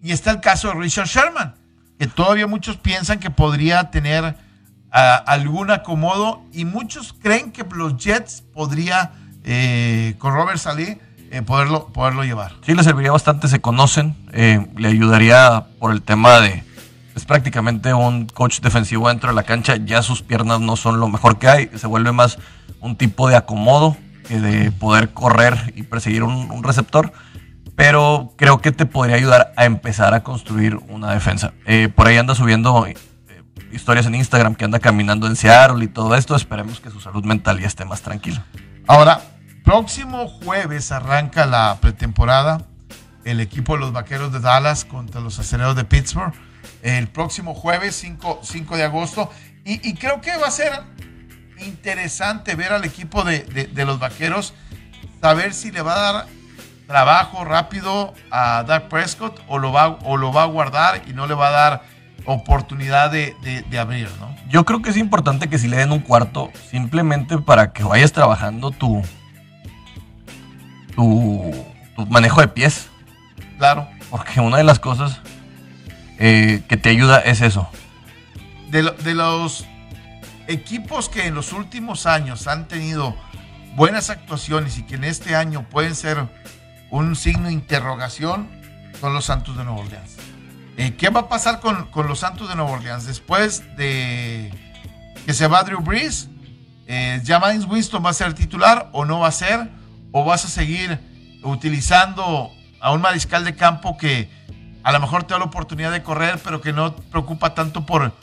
[0.00, 1.56] Y está el caso de Richard Sherman,
[1.98, 4.36] que todavía muchos piensan que podría tener
[4.90, 6.44] algún acomodo.
[6.52, 11.00] Y muchos creen que los Jets podría, eh, con Robert Saleh,
[11.30, 12.52] eh, poderlo, poderlo llevar.
[12.62, 16.64] Sí, le serviría bastante, se conocen, eh, le ayudaría por el tema de,
[17.14, 21.08] es prácticamente un coach defensivo dentro de la cancha, ya sus piernas no son lo
[21.08, 22.38] mejor que hay, se vuelve más
[22.80, 23.96] un tipo de acomodo
[24.28, 27.12] que de poder correr y perseguir un, un receptor,
[27.76, 31.52] pero creo que te podría ayudar a empezar a construir una defensa.
[31.66, 32.86] Eh, por ahí anda subiendo
[33.72, 37.24] historias en Instagram que anda caminando en Seattle y todo esto, esperemos que su salud
[37.24, 38.44] mental ya esté más tranquila.
[38.86, 39.20] Ahora,
[39.66, 42.62] próximo jueves arranca la pretemporada.
[43.24, 46.32] El equipo de los Vaqueros de Dallas contra los Acereros de Pittsburgh.
[46.82, 49.28] El próximo jueves, 5, 5 de agosto.
[49.64, 50.70] Y, creo que va a ser
[51.58, 54.54] interesante ver al equipo de, de- de los Vaqueros,
[55.20, 56.26] saber si le va a dar
[56.86, 61.26] trabajo rápido a Dak Prescott o lo va, o lo va a guardar y no
[61.26, 61.82] le va a dar
[62.26, 64.32] oportunidad de, de- de abrir, ¿no?
[64.48, 68.12] Yo creo que es importante que si le den un cuarto, simplemente para que vayas
[68.12, 69.02] trabajando tu,
[70.96, 71.52] tu,
[71.94, 72.88] tu manejo de pies.
[73.58, 73.86] Claro.
[74.10, 75.20] Porque una de las cosas
[76.18, 77.68] eh, que te ayuda es eso.
[78.70, 79.64] de, lo- de los
[80.48, 83.16] equipos que en los últimos años han tenido
[83.74, 86.24] buenas actuaciones y que en este año pueden ser
[86.90, 88.48] un signo de interrogación
[89.00, 90.16] son los Santos de Nueva Orleans.
[90.78, 94.52] Eh, ¿Qué va a pasar con, con los Santos de Nueva Orleans después de
[95.26, 96.28] que se va Drew Brees?
[96.86, 99.68] Eh, ¿James Winston va a ser titular o no va a ser?
[100.18, 100.98] ¿O vas a seguir
[101.42, 102.50] utilizando
[102.80, 104.30] a un mariscal de campo que
[104.82, 108.14] a lo mejor te da la oportunidad de correr, pero que no preocupa tanto por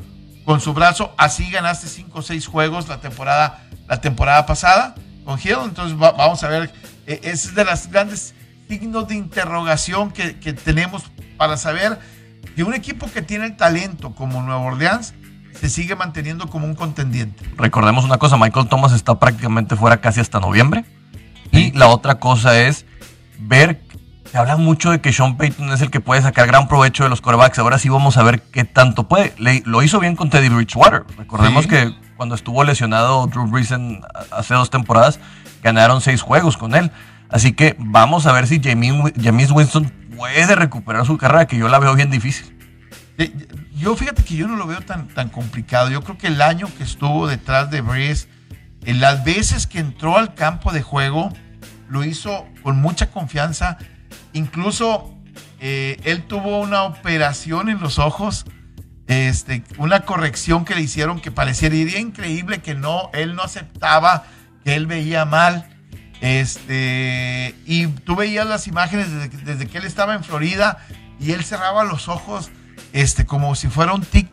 [0.44, 1.14] con su brazo?
[1.20, 5.58] Así ganaste 5 o 6 juegos la temporada, la temporada pasada con Hill.
[5.66, 6.74] Entonces va- vamos a ver,
[7.06, 8.34] eh, es de las grandes
[8.68, 11.04] signos de interrogación que, que tenemos
[11.38, 12.00] para saber
[12.56, 15.14] que un equipo que tiene el talento como Nueva Orleans
[15.60, 17.44] se sigue manteniendo como un contendiente.
[17.56, 20.86] Recordemos una cosa, Michael Thomas está prácticamente fuera casi hasta noviembre.
[21.54, 22.86] Y la otra cosa es
[23.39, 23.82] ver,
[24.32, 27.10] se habla mucho de que Sean Payton es el que puede sacar gran provecho de
[27.10, 27.60] los corebacks.
[27.60, 29.34] Ahora sí vamos a ver qué tanto puede.
[29.38, 31.04] Le- lo hizo bien con Teddy Bridgewater.
[31.18, 31.70] Recordemos Sí.
[31.70, 34.01] que cuando estuvo lesionado Drew Brees en-
[34.32, 35.20] hace dos temporadas,
[35.62, 36.91] ganaron seis juegos con él.
[37.30, 41.80] Así que vamos a ver si Jameis Winston puede recuperar su carrera, que yo la
[41.80, 42.56] veo bien difícil.
[43.76, 45.89] Yo fíjate que yo no lo veo tan, tan complicado.
[45.89, 48.28] Yo creo que el año que estuvo detrás de Breeze,
[48.86, 51.32] en las veces que entró al campo de juego,
[51.90, 53.78] lo hizo con mucha confianza.
[54.34, 55.14] Incluso
[55.60, 58.46] eh, él tuvo una operación en los ojos,
[59.08, 64.24] este, una corrección que le hicieron que parecería increíble que no, él no aceptaba
[64.64, 65.70] que él veía mal.
[66.22, 69.08] Este, y tú veías las imágenes
[69.44, 70.78] desde, que- él estaba en Florida
[71.20, 72.50] y él cerraba los ojos
[72.94, 74.30] este, como si fuera un tic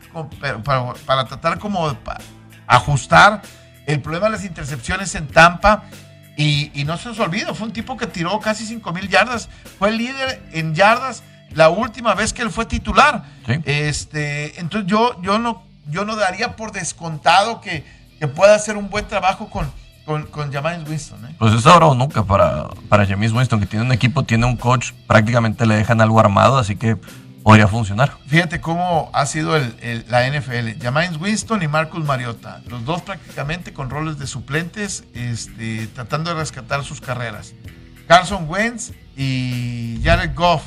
[1.05, 1.97] para, tratar como de
[2.65, 3.41] ajustar
[3.85, 5.83] el problema de las intercepciones en Tampa.
[6.37, 9.49] Y, y no se nos olvida, fue un tipo que tiró casi 5 mil yardas.
[9.77, 11.23] Fue el líder en yardas
[11.53, 13.25] la última vez que él fue titular.
[13.45, 13.53] Sí.
[13.65, 17.83] Este, entonces yo, yo, no, yo no daría por descontado que,
[18.19, 19.69] que pueda hacer un buen trabajo con,
[20.05, 21.25] con, con Jameis Winston.
[21.25, 21.35] ¿eh?
[21.37, 24.57] Pues es ahora o nunca para, para Jameis Winston, que tiene un equipo, tiene un
[24.57, 26.97] coach, prácticamente le dejan algo armado, así que
[27.43, 28.17] podría funcionar.
[28.27, 30.77] Fíjate cómo ha sido el- el- la NFL.
[30.81, 32.61] Jameis Winston y Marcus Mariota.
[32.67, 37.53] Los dos prácticamente con roles de suplentes, este, tratando de rescatar sus carreras.
[38.07, 40.63] Carson Wentz y Jared Goff.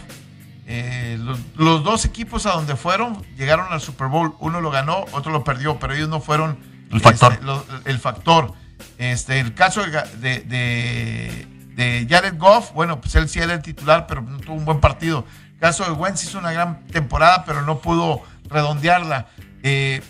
[0.66, 4.34] Eh, los, los dos equipos a donde fueron llegaron al Super Bowl.
[4.40, 6.58] Uno lo ganó, otro lo perdió, pero ellos no fueron
[6.90, 7.34] El factor.
[7.34, 8.54] este, lo- el factor.
[8.98, 11.46] Este, el caso de-
[11.76, 14.80] de Jared Goff, bueno, pues él sí era el titular, pero no tuvo un buen
[14.80, 15.26] partido.
[15.64, 19.28] El caso de Wentz hizo una gran temporada, pero no pudo redondearla.
[19.62, 20.02] Eh,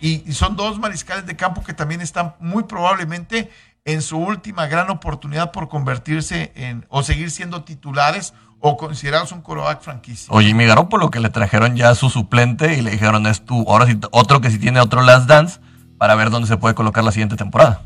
[0.00, 3.52] y, y son dos mariscales de campo que también están muy probablemente
[3.84, 9.42] en su última gran oportunidad por convertirse en o seguir siendo titulares o considerados un
[9.42, 10.26] coreback franquicia.
[10.34, 13.86] O Jimmy Garoppolo, que le trajeron ya su suplente y le dijeron, es tú, ahora
[13.86, 15.60] sí, otro que sí tiene otro last dance
[15.98, 17.82] para ver dónde se puede colocar la siguiente temporada.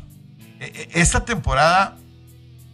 [0.59, 1.97] E- e- Esta temporada,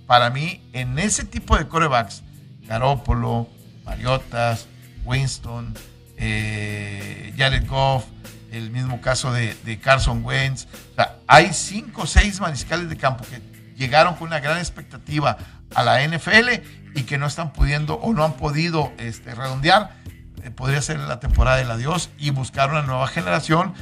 [0.08, 2.24] para mí, en ese tipo de corebacks,
[2.66, 3.50] Garoppolo,
[3.86, 4.68] Mariotas,
[5.06, 5.74] Winston,
[6.18, 8.06] eh, Jared Goff,
[8.52, 10.68] el mismo caso de, Carson Wentz.
[10.92, 13.42] O sea, hay cinco o seis mariscales de campo que
[13.76, 15.38] llegaron con una gran expectativa
[15.74, 16.62] a la NFL
[16.96, 19.96] y que no están pudiendo o no han podido este, redondear.
[20.44, 23.74] Eh, podría ser la temporada del adiós y buscar una nueva generación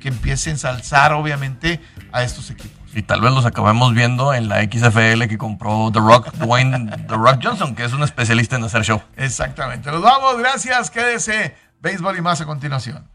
[0.00, 1.80] que empiece a ensalzar, obviamente,
[2.12, 2.83] a estos equipos.
[2.94, 7.16] Y tal vez los acabemos viendo en la XFL que compró The Rock, Dwayne The
[7.16, 9.02] Rock Johnson, que es un especialista en hacer show.
[9.16, 9.90] Exactamente.
[9.90, 10.90] Nos vamos, gracias.
[10.90, 11.56] Quédese.
[11.80, 13.13] Béisbol y más a continuación.